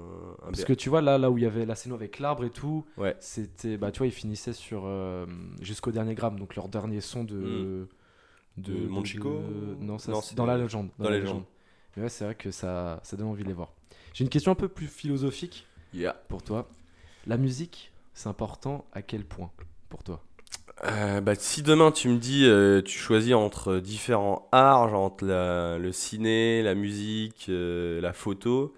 [0.43, 2.45] un Parce que tu vois, là, là où il y avait la scène avec l'arbre
[2.45, 3.16] et tout, Ouais.
[3.18, 3.76] c'était.
[3.78, 4.82] Bah, tu vois, ils finissaient sur.
[4.84, 5.24] euh,
[5.62, 7.88] jusqu'au dernier gramme, donc leur dernier son de.
[8.57, 9.30] De Monchico
[9.80, 10.91] Non, ça, Non, c'est c'est dans la de- légende.
[10.99, 11.45] dans la légende.
[11.97, 13.72] Mais ouais, c'est vrai que ça, ça donne envie de les voir.
[14.12, 16.12] J'ai une question un peu plus philosophique Yeah.
[16.28, 16.68] pour toi.
[17.26, 19.51] La musique, c'est important à quel point
[19.88, 20.22] pour toi?
[20.85, 25.26] Euh, bah, si demain tu me dis, euh, tu choisis entre différents arts, genre entre
[25.26, 28.74] la- le ciné, la musique, euh, la photo,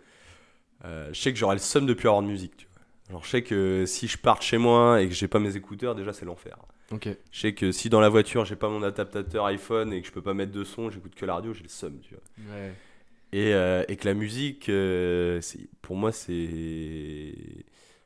[0.85, 2.57] euh, je sais que j'aurai le seum de plus avoir de musique.
[2.57, 2.83] Tu vois.
[3.13, 5.57] Genre, je sais que si je pars de chez moi et que j'ai pas mes
[5.57, 6.57] écouteurs, déjà c'est l'enfer.
[6.91, 7.09] Ok.
[7.31, 10.13] Je sais que si dans la voiture j'ai pas mon adaptateur iPhone et que je
[10.13, 11.99] peux pas mettre de son, j'écoute que la radio, j'ai le seum.
[12.03, 12.55] Tu vois.
[12.57, 12.73] Ouais.
[13.33, 15.41] Et, euh, et que la musique, euh,
[15.83, 17.33] pour moi, c'est.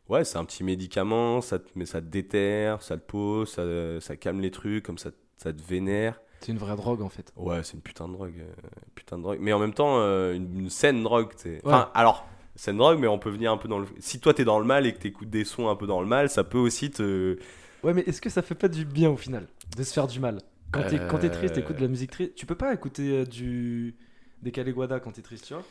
[0.08, 3.62] Ouais, c'est un petit médicament, ça te, mais ça te déterre, ça te pose, ça,
[4.00, 6.20] ça calme les trucs, comme ça, ça te vénère.
[6.40, 7.32] C'est une vraie drogue en fait.
[7.34, 8.34] Ouais, c'est une putain de drogue.
[8.38, 9.38] euh, putain de drogue.
[9.40, 11.60] Mais en même temps, euh, une, une saine drogue, tu sais.
[11.64, 13.86] Enfin, alors, saine drogue, mais on peut venir un peu dans le.
[13.98, 16.06] Si toi t'es dans le mal et que t'écoutes des sons un peu dans le
[16.06, 17.36] mal, ça peut aussi te.
[17.82, 20.20] Ouais, mais est-ce que ça fait pas du bien au final de se faire du
[20.20, 20.40] mal?
[20.72, 21.60] Quand t'es quand t'es triste, Euh.
[21.62, 22.34] t'écoutes de la musique triste.
[22.34, 23.94] Tu peux pas écouter euh, du
[24.42, 25.64] des Caliguada quand t'es triste, tu vois?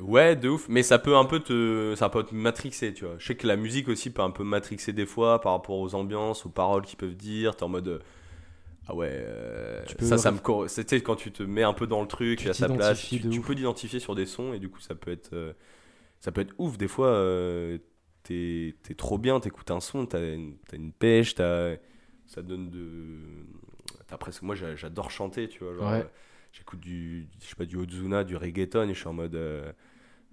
[0.00, 3.16] Ouais, de ouf, mais ça peut un peu te, ça peut te matrixer, tu vois.
[3.18, 5.94] Je sais que la musique aussi peut un peu matrixer des fois par rapport aux
[5.94, 7.54] ambiances, aux paroles qu'ils peuvent dire.
[7.56, 7.98] T'es en mode, euh,
[8.88, 10.38] ah ouais, euh, Tu peux ça, ça me,
[10.68, 13.20] sais, quand tu te mets un peu dans le truc, Tu à sa place, tu,
[13.20, 15.52] peux t'identifier sur des sons et du coup ça peut être, euh,
[16.20, 16.78] ça peut être ouf.
[16.78, 17.78] Des fois, euh,
[18.22, 21.76] t'es, t'es trop bien, t'écoutes un son, t'as une, t'as une pêche, t'as,
[22.26, 23.20] ça donne de,
[24.06, 25.74] t'as presque, moi j'a- j'adore chanter, tu vois.
[25.74, 26.06] genre, Ouais.
[26.52, 29.34] J'écoute du, je sais pas, du Ozuna, du reggaeton et je suis en mode.
[29.34, 29.72] euh,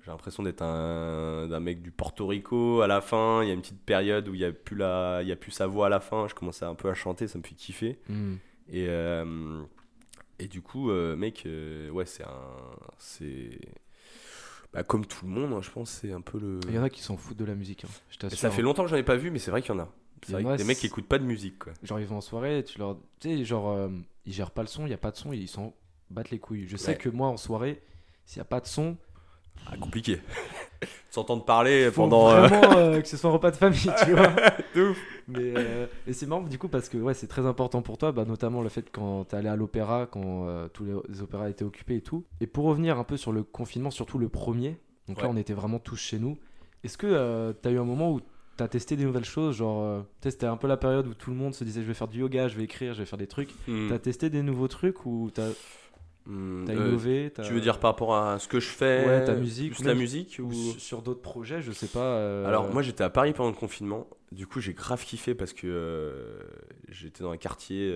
[0.04, 3.44] j'ai l'impression d'être un, mec du Porto Rico à la fin.
[3.44, 5.36] Il y a une petite période où il n'y a, plus la- il y a
[5.36, 6.28] plus sa voix à la fin.
[6.28, 8.00] Je commençais un peu à chanter, ça me fait kiffer.
[8.08, 8.36] Hmm.
[8.70, 9.62] Et, euh,
[10.40, 11.46] et du coup, euh, mec,
[11.92, 12.48] ouais, c'est un.
[12.98, 13.60] C'est.
[14.72, 16.60] Bah, comme tout le monde, hein, je pense, c'est un peu le.
[16.68, 18.84] Il y en a qui s'en foutent de la musique, hein, je ça fait longtemps
[18.84, 19.90] que j'en ai pas vu, mais c'est vrai qu'il y en a.
[20.26, 21.74] C'est vrai que des mecs qui écoutent pas de musique, quoi.
[21.84, 22.98] Genre ils vont en soirée, tu leur...
[23.20, 23.90] Tu sais, genre euh,
[24.26, 25.74] ils gèrent pas le son, il y a pas de son, ils s'en
[26.12, 26.68] battent les couilles.
[26.68, 26.98] Je sais Ouais.
[26.98, 27.82] que moi en soirée,
[28.26, 28.98] s'il y a pas de son,
[29.68, 30.20] Ah, compliqué.
[31.12, 32.30] S'entendre parler pendant.
[32.30, 34.28] euh, vraiment euh, que ce soit un repas de famille, tu vois.
[34.76, 34.98] de ouf.
[35.28, 38.12] Mais, euh, mais c'est marrant du coup parce que ouais, c'est très important pour toi,
[38.12, 41.50] bah, notamment le fait quand t'es allé à l'opéra, quand euh, tous les, les opéras
[41.50, 42.24] étaient occupés et tout.
[42.40, 45.54] Et pour revenir un peu sur le confinement, surtout le premier, donc là on était
[45.54, 46.38] vraiment tous chez nous.
[46.84, 48.22] Est-ce que t'as eu un moment où
[48.56, 51.54] t'as testé des nouvelles choses, genre c'était un peu la période où tout le monde
[51.54, 53.52] se disait je vais faire du yoga, je vais écrire, je vais faire des trucs.
[53.68, 53.90] Hmm.
[53.90, 55.50] T'as testé des nouveaux trucs ou t'as
[56.30, 59.24] Hmm, t'as euh, innové Tu veux dire par rapport à ce que je fais Ouais,
[59.26, 60.54] ta musique, Plus la musique ou ou...
[60.54, 62.00] su- sur d'autres projets, je sais pas.
[62.18, 65.54] euh, Alors moi j'étais à Paris pendant le confinement, du coup j'ai grave kiffé parce
[65.54, 66.40] que euh,
[66.90, 67.92] j'étais dans un quartier,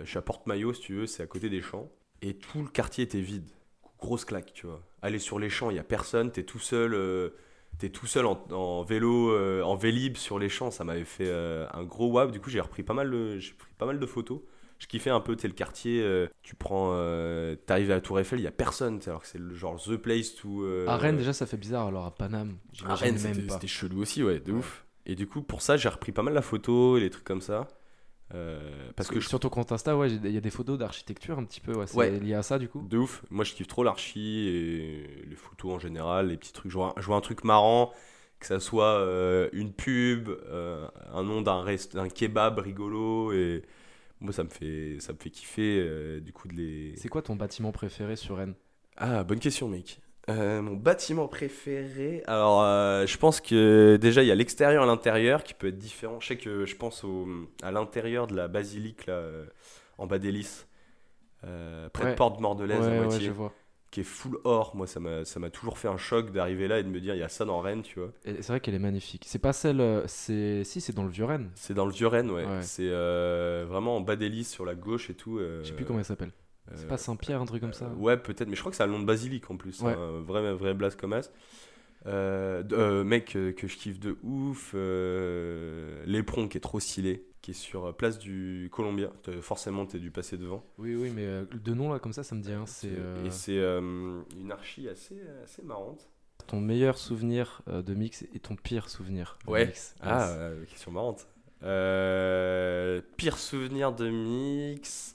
[0.00, 1.90] je suis à Porte-Maillot si tu veux, c'est à côté des champs,
[2.22, 3.48] et tout le quartier était vide,
[4.00, 4.80] grosse claque tu vois.
[5.02, 7.32] Aller sur les champs, il y a personne, t'es tout seul,
[7.78, 11.84] t'es tout seul en, en vélo, en vélib sur les champs, ça m'avait fait un
[11.84, 14.40] gros wow, du coup j'ai repris pas mal j'ai pris pas mal de photos.
[14.78, 18.20] Je kiffais un peu, tu le quartier, euh, tu prends, euh, t'arrives à la Tour
[18.20, 20.62] Eiffel, il y a personne, alors que c'est le genre the place to...
[20.64, 22.56] euh, À Rennes déjà ça fait bizarre, alors à Paname,
[22.86, 24.58] à Rennes, même c'était chelou aussi, ouais, de Ouais.
[24.58, 24.84] ouf.
[25.06, 27.40] Et du coup, pour ça, j'ai repris pas mal la photo et les trucs comme
[27.40, 27.66] ça.
[28.34, 31.38] Euh, parce que je sur ton compte Insta, ouais, il y a des photos d'architecture
[31.38, 32.10] un petit peu, ouais, c'est Ouais.
[32.20, 32.86] lié à ça du coup.
[32.86, 33.22] de ouf.
[33.30, 36.70] Moi, je kiffe trop l'archi et les photos en général, les petits trucs.
[36.70, 37.90] Je vois, je vois un truc marrant,
[38.38, 43.62] que ça soit euh, une pub, euh, un nom d'un rest- d'un kebab rigolo et
[44.20, 46.94] moi, ça me fait, ça me fait kiffer euh, du coup de les.
[46.96, 48.54] C'est quoi ton bâtiment préféré sur Rennes
[48.96, 50.00] Ah, bonne question, mec.
[50.28, 52.22] Euh, mon bâtiment préféré.
[52.26, 55.78] Alors, euh, je pense que déjà, il y a l'extérieur et l'intérieur qui peut être
[55.78, 56.20] différent.
[56.20, 57.26] Je sais que je pense au,
[57.62, 59.22] à l'intérieur de la basilique, là,
[59.96, 60.66] en bas d'hélice,
[61.40, 62.10] près Ouais.
[62.10, 63.54] de Porte Mordelaise, Ouais, à ouais, moitié, je vois.
[63.90, 64.76] Qui est full or.
[64.76, 67.22] Moi, ça m'a toujours fait un choc d'arriver là et de me dire, il y
[67.22, 68.12] a ça dans Rennes, tu vois.
[68.24, 69.24] Et c'est vrai qu'elle est magnifique.
[69.26, 71.50] C'est pas celle, euh, c'est si c'est dans le vieux Rennes.
[71.54, 72.44] C'est dans le vieux Rennes, ouais.
[72.44, 72.62] Ouais.
[72.62, 75.38] C'est euh, vraiment en bas d'hélice, sur la gauche et tout.
[75.38, 76.32] euh, Je sais plus comment elle s'appelle.
[76.74, 77.88] C'est euh, pas Saint-Pierre, un truc comme ça.
[77.96, 79.80] Ouais, peut-être, mais je crois que c'est un nom de basilic en plus.
[79.80, 79.94] Ouais.
[79.94, 81.30] Un vrai, vrai blast comme as.
[82.06, 84.74] Euh, euh, mec euh, que je kiffe de ouf.
[86.06, 89.10] L'éperon qui est trop stylé, qui est sur euh, place du Columbia.
[89.22, 90.64] T'as- Forcément, t'es dû passer devant.
[90.78, 92.64] Oui, oui, mais euh, de nom là comme ça, ça me dit rien.
[92.84, 96.08] Euh, Et c'est euh, une archi assez, assez marrante.
[96.46, 99.38] ton meilleur souvenir de mix et ton pire souvenir.
[99.46, 99.66] de Ouais.
[99.66, 99.94] mix.
[100.00, 101.26] Ah, question marrante.
[103.16, 105.14] Pire souvenir de mix.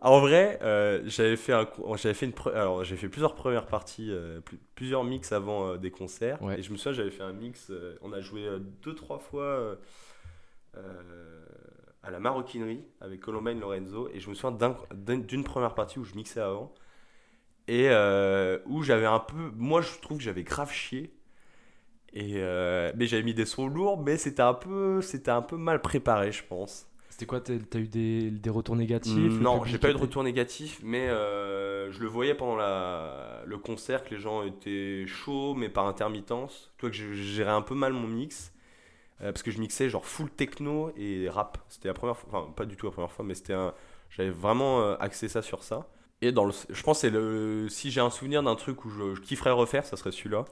[0.00, 0.58] En vrai,
[1.06, 1.66] j'avais fait un,
[2.14, 4.12] fait une, alors j'ai fait plusieurs premières parties,
[4.44, 6.40] plus- plusieurs mix avant des concerts.
[6.42, 6.58] Ouais.
[6.60, 7.70] Et je me souviens, j'avais fait un mix.
[8.02, 8.46] on a joué
[8.82, 9.76] deux trois fois
[10.76, 11.44] euh,
[12.02, 14.08] à la maroquinerie avec Columbine Lorenzo.
[14.12, 16.72] Et je me souviens d'un- d'un- d'une première partie où je mixais avant.
[17.68, 19.52] Et euh, où j'avais un peu.
[19.56, 21.14] Moi, je trouve que j'avais grave chié.
[22.14, 25.56] Et euh, mais j'avais mis des sons lourds, mais c'était un peu, c'était un peu
[25.56, 26.86] mal préparé, je pense.
[27.08, 30.80] C'était quoi T'as eu des, des retours négatifs non, j'ai pas eu de retour négatif,
[30.82, 35.68] mais euh, je le voyais pendant la, le concert que les gens étaient chauds, mais
[35.68, 36.70] par intermittence.
[36.78, 38.51] Toi, que je je gérais un peu mal mon mix.
[39.22, 41.58] Euh, parce que je mixais genre full techno et rap.
[41.68, 43.74] C'était la première fois, enfin pas du tout la première fois, mais c'était un.
[44.10, 45.88] J'avais vraiment euh, axé ça sur ça.
[46.20, 49.20] Et dans le, je pense que si j'ai un souvenir d'un truc où je, je
[49.20, 50.44] kifferais refaire, ça serait celui-là.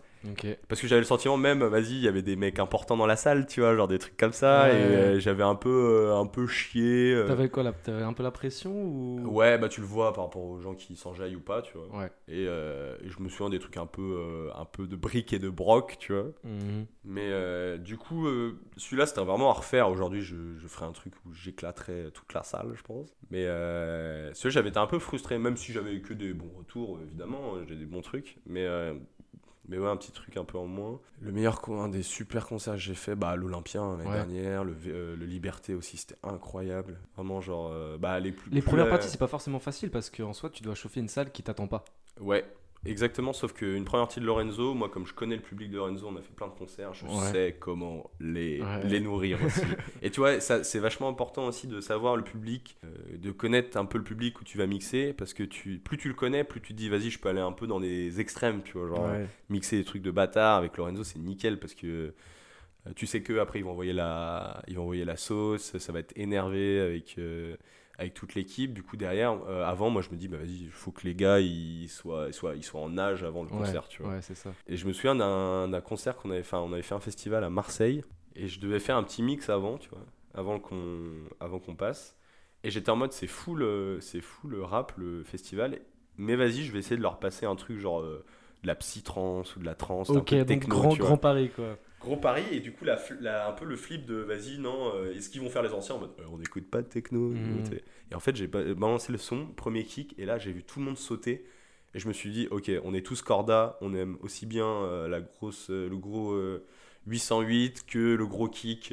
[0.68, 3.16] Parce que j'avais le sentiment même, vas-y, il y avait des mecs importants dans la
[3.16, 4.70] salle, tu vois, genre des trucs comme ça, Ouais.
[4.72, 5.70] et euh, j'avais un peu,
[6.08, 7.14] euh, un peu chié.
[7.14, 7.26] euh.
[7.26, 9.20] T'avais quoi là T'avais un peu la pression ou?
[9.30, 11.88] Ouais, bah tu le vois par rapport aux gens qui s'enjaillent ou pas, tu vois.
[12.02, 12.10] Ouais.
[12.28, 15.48] Et, et je me souviens des trucs un peu, un peu de briques et de
[15.48, 16.26] broc, tu vois.
[16.44, 16.86] Mhm.
[17.04, 18.26] Mais du coup,
[18.76, 19.88] celui-là, c'était vraiment à refaire.
[19.88, 23.08] Aujourd'hui, je, je ferai un truc où j'éclaterais toute la salle, je pense.
[23.30, 23.44] Mais
[24.34, 27.54] celui-là, j'avais été un peu frustré, même si j'avais eu que des bons retours, évidemment.
[27.68, 28.36] J'ai des bons trucs.
[28.46, 28.66] Mais,
[29.70, 31.00] mais ouais, un petit truc un peu en moins.
[31.22, 34.16] Le meilleur, un des super concerts que j'ai fait, bah, l'Olympien l'année Ouais.
[34.16, 34.64] dernière.
[34.64, 36.98] Le, euh, le Liberté aussi, c'était incroyable.
[37.16, 38.50] Vraiment, genre, euh, bah, les plus.
[38.50, 41.00] Les plus premières la- parties, c'est pas forcément facile parce qu'en soi, tu dois chauffer
[41.00, 41.84] une salle qui t'attend pas.
[42.20, 42.44] Ouais,
[42.84, 43.32] exactement.
[43.32, 46.16] Sauf qu'une première partie de Lorenzo, moi, comme je connais le public de Lorenzo, on
[46.16, 47.32] a fait plein de concerts, je Ouais.
[47.32, 48.84] sais comment les, Ouais.
[48.84, 49.62] les nourrir aussi.
[50.02, 53.84] Et tu vois, c'est vachement important aussi de savoir le public, euh, de connaître un
[53.84, 56.60] peu le public où tu vas mixer, parce que tu, plus tu le connais, plus
[56.60, 59.06] tu te dis, vas-y, je peux aller un peu dans des extrêmes, tu vois, genre
[59.10, 59.26] Ouais.
[59.48, 61.86] mixer des trucs de bâtard avec Lorenzo, c'est nickel parce que
[62.86, 65.92] euh, tu sais que après ils vont envoyer la, ils vont envoyer la sauce, ça
[65.92, 67.54] va être énervé avec euh,
[68.00, 68.74] avec toute l'équipe.
[68.74, 71.14] Du coup derrière, euh, avant moi je me dis bah vas-y, il faut que les
[71.14, 74.12] gars ils soient, ils soient, ils soient en âge avant le Ouais, concert, tu vois.
[74.12, 74.54] Ouais, c'est ça.
[74.66, 77.50] Et je me souviens d'un concert qu'on avait fait, on avait fait un festival à
[77.50, 78.04] Marseille
[78.36, 81.02] et je devais faire un petit mix avant, tu vois, avant qu'on
[81.40, 82.16] avant qu'on passe.
[82.64, 85.80] Et j'étais en mode c'est fou le c'est fou le rap le festival,
[86.18, 88.24] mais vas-y, je vais essayer de leur passer un truc genre euh,
[88.62, 91.50] de la psy-trance ou de la trance, un Ok, peu donc techno, grand, grand pari
[91.50, 91.78] quoi.
[92.00, 92.98] Gros pari et du coup la,
[93.48, 95.98] un peu le flip de vas-y non euh, est-ce qu'ils vont faire les anciens en
[96.00, 97.32] mode euh, on n'écoute pas de techno
[97.68, 97.82] sais.
[98.10, 100.78] et en fait j'ai ba- balancé le son premier kick et là j'ai vu tout
[100.78, 101.44] le monde sauter
[101.94, 105.08] et je me suis dit ok on est tous corda on aime aussi bien euh,
[105.08, 106.64] la grosse euh, le gros euh,
[107.06, 108.92] 808 que le gros kick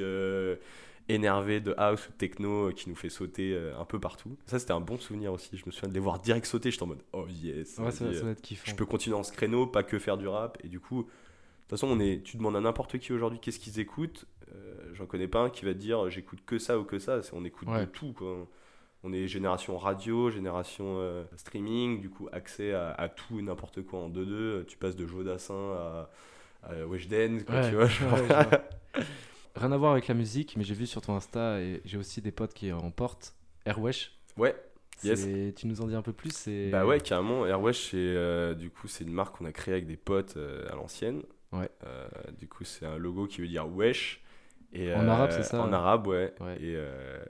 [1.10, 4.82] énervé de house ou techno qui nous fait sauter un peu partout ça c'était un
[4.82, 7.26] bon souvenir aussi je me souviens de les voir direct sauter j'étais en mode oh
[7.30, 8.70] yes Ouais, ça, va- ça va être kiffant.
[8.70, 10.58] je peux continuer dans ce créneau, pas que faire du rap.
[10.64, 11.08] Et du coup,
[11.70, 14.26] toute façon, on est, tu demandes à n'importe qui aujourd'hui qu'est-ce qu'ils écoutent.
[14.54, 17.20] euh, J'en connais pas un qui va te dire j'écoute que ça ou que ça.
[17.34, 18.14] On écoute de tout.
[18.14, 18.48] Quoi.
[19.04, 23.82] On est génération radio, génération euh, streaming, du coup, accès à, à tout et n'importe
[23.84, 24.66] quoi en 2-2.
[24.66, 26.10] Tu passes de Jodassin à,
[26.64, 27.86] à Weshden, quoi, Ouais, tu vois.
[27.88, 28.14] genre.
[28.14, 29.04] ouais.
[29.56, 32.22] Rien à voir avec la musique, mais j'ai vu sur ton Insta et j'ai aussi
[32.22, 33.34] des potes qui en portent.
[33.66, 34.12] Airwesh.
[34.38, 34.56] ouais,
[35.04, 35.28] Yes.
[35.56, 36.48] Tu nous en dis un peu plus.
[36.72, 37.46] Bah ouais, carrément.
[37.46, 40.68] Airwesh, c'est euh, du coup c'est une marque qu'on a créée avec des potes euh,
[40.72, 41.22] à l'ancienne.
[41.54, 41.70] Ouais.
[41.86, 44.22] Euh, du coup, c'est un logo qui veut dire wesh.
[44.74, 46.34] Et, En arabe, c'est ça En arabe, ouais.
[46.42, 46.56] Ouais.
[46.62, 47.24] Et, euh,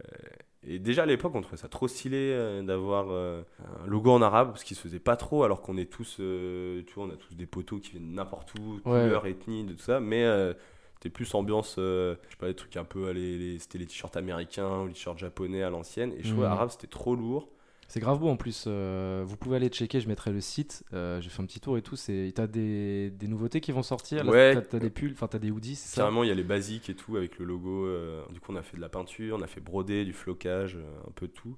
[0.64, 3.44] et déjà à l'époque, on trouvait ça trop stylé euh, d'avoir euh,
[3.84, 6.82] un logo en arabe parce qu'il se faisait pas trop, alors qu'on est tous, euh,
[6.88, 8.82] tu vois, on a tous des poteaux qui viennent n'importe où, Ouais.
[8.84, 10.00] couleur, ethnie, de tout ça.
[10.00, 10.54] Mais euh,
[10.96, 13.86] c'était plus ambiance, euh, je sais pas, des trucs un peu, les, les- c'était les
[13.86, 16.12] t-shirts américains ou les t-shirts japonais à l'ancienne.
[16.18, 16.54] Et je trouvais Mhm.
[16.54, 17.50] arabe, c'était trop lourd.
[17.90, 18.66] C'est grave beau en plus.
[18.68, 20.84] euh, vous pouvez aller checker, je mettrai le site.
[20.94, 21.96] euh, J'ai fait un petit tour et tout.
[21.96, 24.24] c'est- T'as des, des nouveautés qui vont sortir.
[24.26, 24.54] là, Ouais.
[24.56, 26.90] T'as t'as des pulls, enfin t'as des hoodies, c'est Carrément, il y a les basiques
[26.90, 27.86] et tout avec le logo.
[27.86, 30.78] euh, du coup, on a fait de la peinture, on a fait broder, du flocage,
[31.08, 31.56] un peu tout.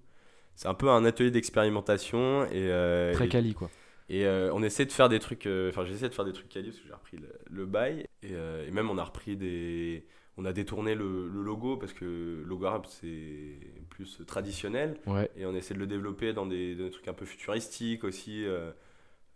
[0.56, 2.70] C'est un peu un atelier d'expérimentation et,
[3.14, 3.70] Très et, quali quoi.
[4.10, 5.48] et, on essaie de faire des trucs.
[5.70, 8.34] Enfin, j'essaie de faire des trucs quali parce que j'ai repris le, le bail et,
[8.68, 10.06] et même on a repris des.
[10.42, 13.60] On a détourné le, le logo parce que le logo arabe c'est
[13.90, 15.30] plus traditionnel Ouais.
[15.36, 18.46] et on essaie de le développer dans des, des trucs un peu futuristiques aussi.
[18.46, 18.72] euh,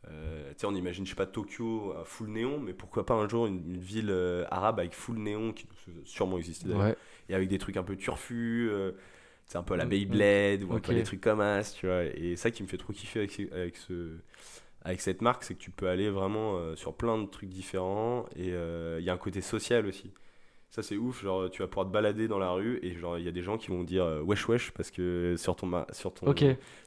[0.10, 3.14] euh, tu sais, on imagine, je sais pas, Tokyo à full néon, mais pourquoi pas
[3.16, 6.84] un jour une, une ville euh, arabe avec full néon qui doit sûrement exister d'ailleurs,
[6.88, 6.96] Ouais.
[7.30, 8.70] et avec des trucs un peu turfus,
[9.46, 11.86] c'est un peu à la Mm, Beyblade ou un peu des trucs comme ça, tu
[11.88, 12.04] vois.
[12.06, 14.18] Et ça qui me fait trop kiffer avec, avec, ce,
[14.84, 18.50] avec cette marque, c'est que tu peux aller vraiment sur plein de trucs différents et
[19.00, 20.12] il y a un côté social aussi.
[20.76, 23.24] Ça c'est ouf, genre tu vas pouvoir te balader dans la rue et genre il
[23.24, 25.86] y a des gens qui vont dire euh, wesh wesh parce que sur ton ma-
[25.92, 26.26] sur ton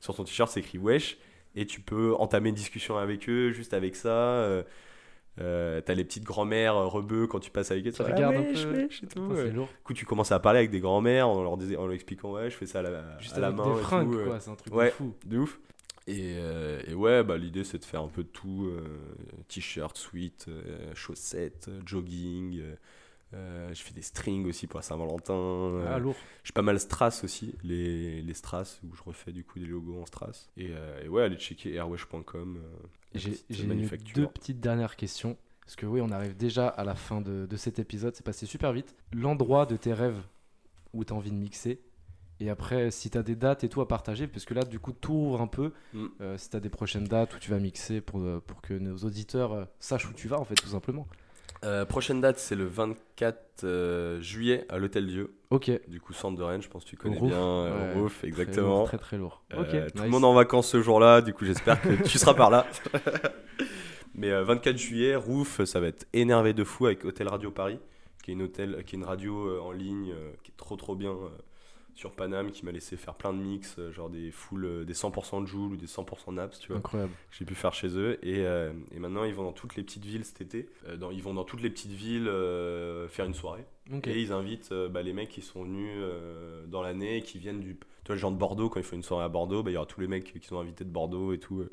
[0.00, 1.18] sur ton t-shirt c'est écrit wesh
[1.54, 4.08] et tu peux entamer une discussion avec eux juste avec ça.
[4.08, 4.64] euh,
[5.38, 7.92] euh, T'as les petites grand-mères euh, rebeux quand tu passes avec eux.
[7.92, 8.72] Tu regardes un wesh, peu.
[8.72, 9.28] wesh et tout.
[9.28, 9.66] Putain, lourd.
[9.68, 12.32] Du coup, tu commences à parler avec des grands-mères en leur, disant- en leur expliquant
[12.32, 13.72] Ouais, je fais ça à la, Juste à la main.
[13.74, 14.40] des et fringues tout, quoi.
[14.40, 14.86] C'est un truc ouais.
[14.86, 15.14] de fou.
[15.26, 15.60] de ouf.
[16.08, 18.80] Et, euh, et ouais, bah, l'idée c'est de faire un peu de tout euh,
[19.48, 22.60] t-shirt, sweat, euh, chaussettes, jogging,
[23.34, 25.34] euh, je fais des strings aussi pour la Saint-Valentin.
[25.34, 26.14] Euh, Ah, lourd.
[26.44, 30.00] je pas mal strass aussi, les, les strass où je refais du coup des logos
[30.00, 30.48] en strass.
[30.56, 32.58] Et, euh, et ouais, allez checker airwash.com.
[32.58, 33.66] euh, J'ai
[34.14, 35.36] deux petites dernières questions.
[35.64, 38.14] Parce que oui, on arrive déjà à la fin de, de cet épisode.
[38.14, 38.94] C'est passé super vite.
[39.12, 40.22] L'endroit de tes rêves
[40.92, 41.80] où tu as envie de mixer.
[42.38, 44.78] Et après, si tu as des dates et tout à partager, parce que là, du
[44.78, 45.72] coup, tout ouvre un peu.
[45.92, 46.06] Mm.
[46.20, 48.96] Euh, si tu as des prochaines dates où tu vas mixer pour, pour que nos
[48.98, 51.08] auditeurs sachent où tu vas, en fait, tout simplement.
[51.66, 55.34] Euh, prochaine date, c'est le 24 euh, juillet à l'Hôtel Dieu.
[55.50, 55.70] Ok.
[55.88, 57.28] Du coup, centre de Rennes, je pense que tu connais Roof.
[57.28, 57.38] bien.
[57.38, 58.68] euh, Ouais, Roof, Très exactement.
[58.68, 59.42] lourd, Très, très lourd.
[59.54, 59.88] Euh.
[59.94, 62.66] Tout le monde en vacances ce jour-là, du coup j'espère que tu seras par là.
[64.14, 67.78] Mais euh, 24 juillet, Roof, ça va être énervé de fou avec Hôtel Radio Paris,
[68.22, 70.76] qui est une, hôtel, qui est une radio euh, en ligne, euh, qui est trop
[70.76, 71.28] trop bien euh,
[71.96, 74.92] sur Paname, qui m'a laissé faire plein de mix, euh, genre des full, euh, des
[74.94, 76.76] 100% de Joule ou des 100% Naps, tu vois.
[76.78, 77.12] Incroyable.
[77.30, 79.82] que J'ai pu faire chez eux et, euh, et maintenant ils vont dans toutes les
[79.82, 80.68] petites villes cet été.
[80.86, 83.64] Euh, dans- ils vont dans toutes les petites villes euh, faire une soirée.
[84.10, 85.96] Et ils invitent bah, les mecs qui sont venus
[86.68, 87.76] dans l'année et qui viennent du.
[87.76, 89.74] Tu vois, les gens de Bordeaux, quand ils font une soirée à Bordeaux, bah, il
[89.74, 91.64] y aura tous les mecs qui sont invités de Bordeaux et tout.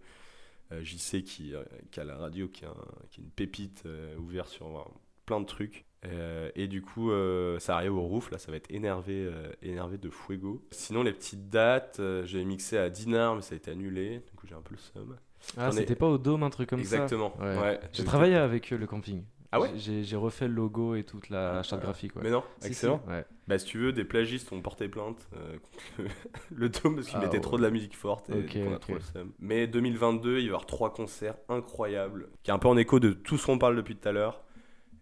[0.72, 1.54] JC qui,
[1.92, 2.76] qui a la radio, qui, a un-
[3.12, 3.84] qui est une pépite
[4.18, 4.92] ouverte sur
[5.26, 5.86] plein de trucs.
[6.06, 9.52] Euh, et du coup, euh, ça arrive au roof, là, ça va être énervé, euh,
[9.62, 10.62] énervé de fuego.
[10.72, 14.22] Sinon, les petites dates, euh, j'avais mixé à Dinard, mais ça a été annulé.
[14.30, 15.16] Du coup, j'ai un peu le seum.
[15.58, 17.34] Ah, ai- c'était pas au Dôme, un truc comme Exactement.
[17.40, 17.58] ça Ouais.
[17.60, 17.80] Ouais.
[17.94, 19.24] J'ai travaillé avec eux, le camping.
[19.56, 22.16] Ah ouais J'ai refait le logo et toute la, la charte Ah, graphique.
[22.16, 22.24] Ouais.
[22.24, 23.02] Mais non, Si, excellent.
[23.06, 23.24] si, ouais.
[23.48, 26.10] Bah, si tu veux, des plagistes ont porté plainte contre
[26.56, 28.70] le, dôme parce qu'il Ah, mettait trop de la musique forte et Ok, du coup,
[28.72, 29.32] on a trop le seum.
[29.40, 33.00] Mais 2022, il va y avoir trois concerts incroyables qui est un peu en écho
[33.00, 34.42] de tout ce qu'on parle depuis tout à l'heure.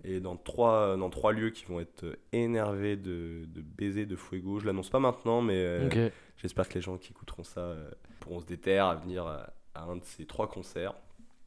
[0.04, 4.60] Et dans trois, dans trois lieux qui vont être énervés de, de baiser de fuego.
[4.60, 8.40] Je l'annonce pas maintenant, mais euh, j'espère que les gens qui écouteront ça euh, pourront
[8.40, 10.96] se déterre à venir à, à un de ces trois concerts.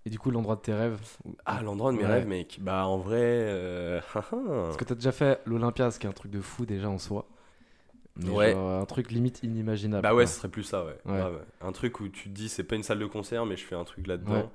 [0.06, 1.00] Et du coup, l'endroit de tes rêves
[1.46, 2.10] Ah, l'endroit de mes Ouais.
[2.10, 2.58] rêves, mec.
[2.60, 3.18] Bah, en vrai.
[3.22, 6.88] euh, Parce que t'as déjà fait l'Olympia, ce qui est un truc de fou déjà
[6.90, 7.26] en soi.
[8.16, 8.52] Mais Ouais.
[8.52, 10.02] genre, un truc limite inimaginable.
[10.02, 10.96] Bah ouais, ce serait plus ça, ouais.
[11.06, 11.22] Ouais.
[11.60, 13.74] Un truc où tu te dis, c'est pas une salle de concert, mais je fais
[13.74, 14.48] un truc là-dedans.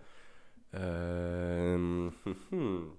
[0.76, 2.32] Euh, Je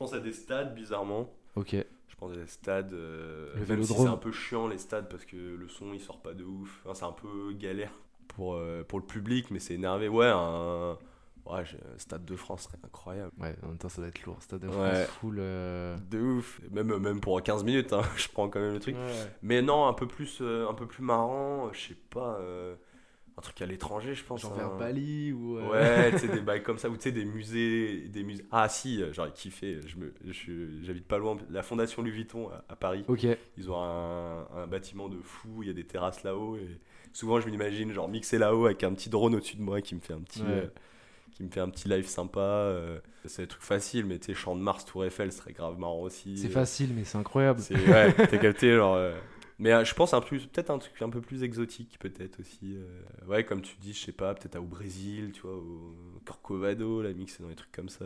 [0.00, 1.32] pense à des stades, bizarrement.
[1.56, 1.76] Ok.
[2.08, 2.92] Je pense à des stades.
[2.92, 6.00] euh, Le Même si c'est un peu chiant, les stades, parce que le son, il
[6.00, 6.80] sort pas de ouf.
[6.84, 7.92] Enfin, c'est un peu galère
[8.28, 10.08] pour, euh, pour le public, mais c'est énervé.
[10.08, 10.98] Ouais, un.
[11.46, 11.64] Ouais,
[11.96, 13.32] stade de France serait incroyable.
[13.40, 14.36] Ouais, en même temps, ça doit être lourd.
[14.42, 14.74] Stade de Ouais.
[15.04, 15.36] France full.
[15.40, 16.60] euh, De ouf.
[16.70, 18.94] Même, même pour 15 minutes, hein, je prends quand même le truc.
[19.42, 22.76] Mais non, un peu plus, euh, un peu plus marrant, je sais pas, euh,
[23.38, 24.42] un truc à l'étranger, je pense.
[24.42, 24.56] Genre hein.
[24.56, 25.58] vers Bali ou.
[25.58, 28.44] euh, Ouais, tu sais, des bails comme ça, ou tu sais, des musées, des musées.
[28.50, 29.96] Ah si, euh, j'aurais kiffé, je
[30.82, 33.26] j'habite pas loin, la Fondation Louis Vuitton à, à Paris, Ok.
[33.56, 36.78] ils ont un, un bâtiment de fou, il y a des terrasses là-haut, et
[37.12, 40.00] souvent je m'imagine genre mixer là-haut avec un petit drone au-dessus de moi qui me
[40.00, 40.42] fait un petit...
[40.42, 40.48] Ouais.
[40.48, 40.66] euh,
[41.32, 44.34] qui me fait un petit live sympa, euh, c'est des trucs faciles, mais tu sais,
[44.34, 46.36] Champ de Mars, Tour Eiffel, ce serait grave marrant aussi.
[46.36, 47.60] C'est facile, mais c'est incroyable.
[47.70, 48.96] ouais, t'as capté genre.
[49.62, 52.76] Mais euh, je pense un plus, peut-être un truc un peu plus exotique, peut-être aussi.
[52.76, 55.94] euh, Ouais, comme tu dis, je sais pas, peut-être au Brésil, tu vois, au
[56.24, 58.04] Corcovado, la mixer dans des trucs comme ça.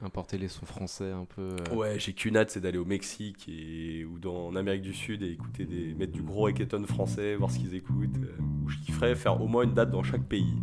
[0.00, 1.42] Importer les sons français un peu.
[1.70, 4.94] euh, Ouais, j'ai qu'une hâte, c'est d'aller au Mexique et ou dans en Amérique du
[4.94, 8.16] Sud et écouter des mettre du gros reggaeton français, voir ce qu'ils écoutent.
[8.22, 10.54] euh, Ou je kifferais faire au moins une date dans chaque pays.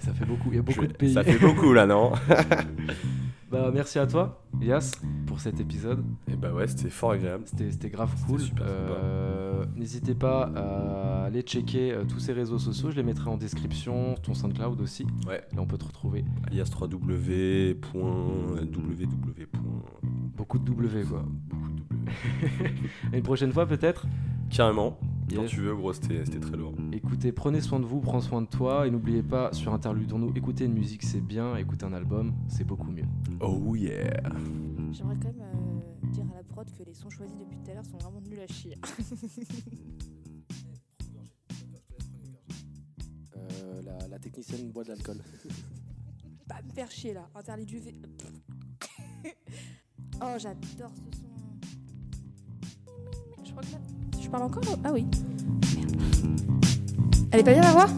[0.00, 0.48] Ça fait beaucoup.
[0.50, 1.12] Il y a beaucoup Je- de pays.
[1.12, 2.12] Ça fait beaucoup là, non?
[3.50, 4.92] Bah, merci à toi, Yas,
[5.26, 6.04] pour cet épisode.
[6.30, 7.44] Et bah ouais, c'était fort agréable.
[7.46, 8.40] C'était grave cool.
[8.40, 8.78] super sympa.
[8.78, 12.90] Euh, N'hésitez pas à aller checker euh, tous ces réseaux sociaux.
[12.90, 15.06] Je les mettrai en description, ton SoundCloud aussi.
[15.26, 15.42] Ouais.
[15.54, 16.24] Là, on peut te retrouver.
[16.46, 17.74] Alias 3w.ww.
[17.74, 19.06] Beaucoup de W,
[19.48, 19.64] quoi.
[20.36, 21.04] Beaucoup de W.
[23.12, 24.06] Une prochaine fois, peut-être?
[24.50, 24.98] Carrément.
[25.34, 26.74] Quand tu veux, gros, c'était très lourd.
[26.92, 28.86] Écoutez, prenez soin de vous, prends soin de toi.
[28.86, 31.56] Et n'oubliez pas, sur Interlude-nous, écouter une musique, c'est bien.
[31.56, 33.04] Écouter un album, c'est beaucoup mieux.
[33.40, 34.20] Oh yeah.
[34.92, 37.74] J'aimerais quand même euh, dire à la prod que les sons choisis depuis tout à
[37.74, 38.76] l'heure sont vraiment nuls à chier.
[43.36, 45.18] Euh, la, la technicienne boit de l'alcool.
[46.46, 47.94] Pas me faire chier là, interdit du V.
[50.22, 51.28] oh, j'adore ce son.
[53.44, 53.78] Je crois que là.
[54.20, 54.62] Je parle encore?
[54.84, 55.06] Ah oui.
[55.76, 55.96] Merde.
[57.30, 57.88] Elle est pas bien la voix?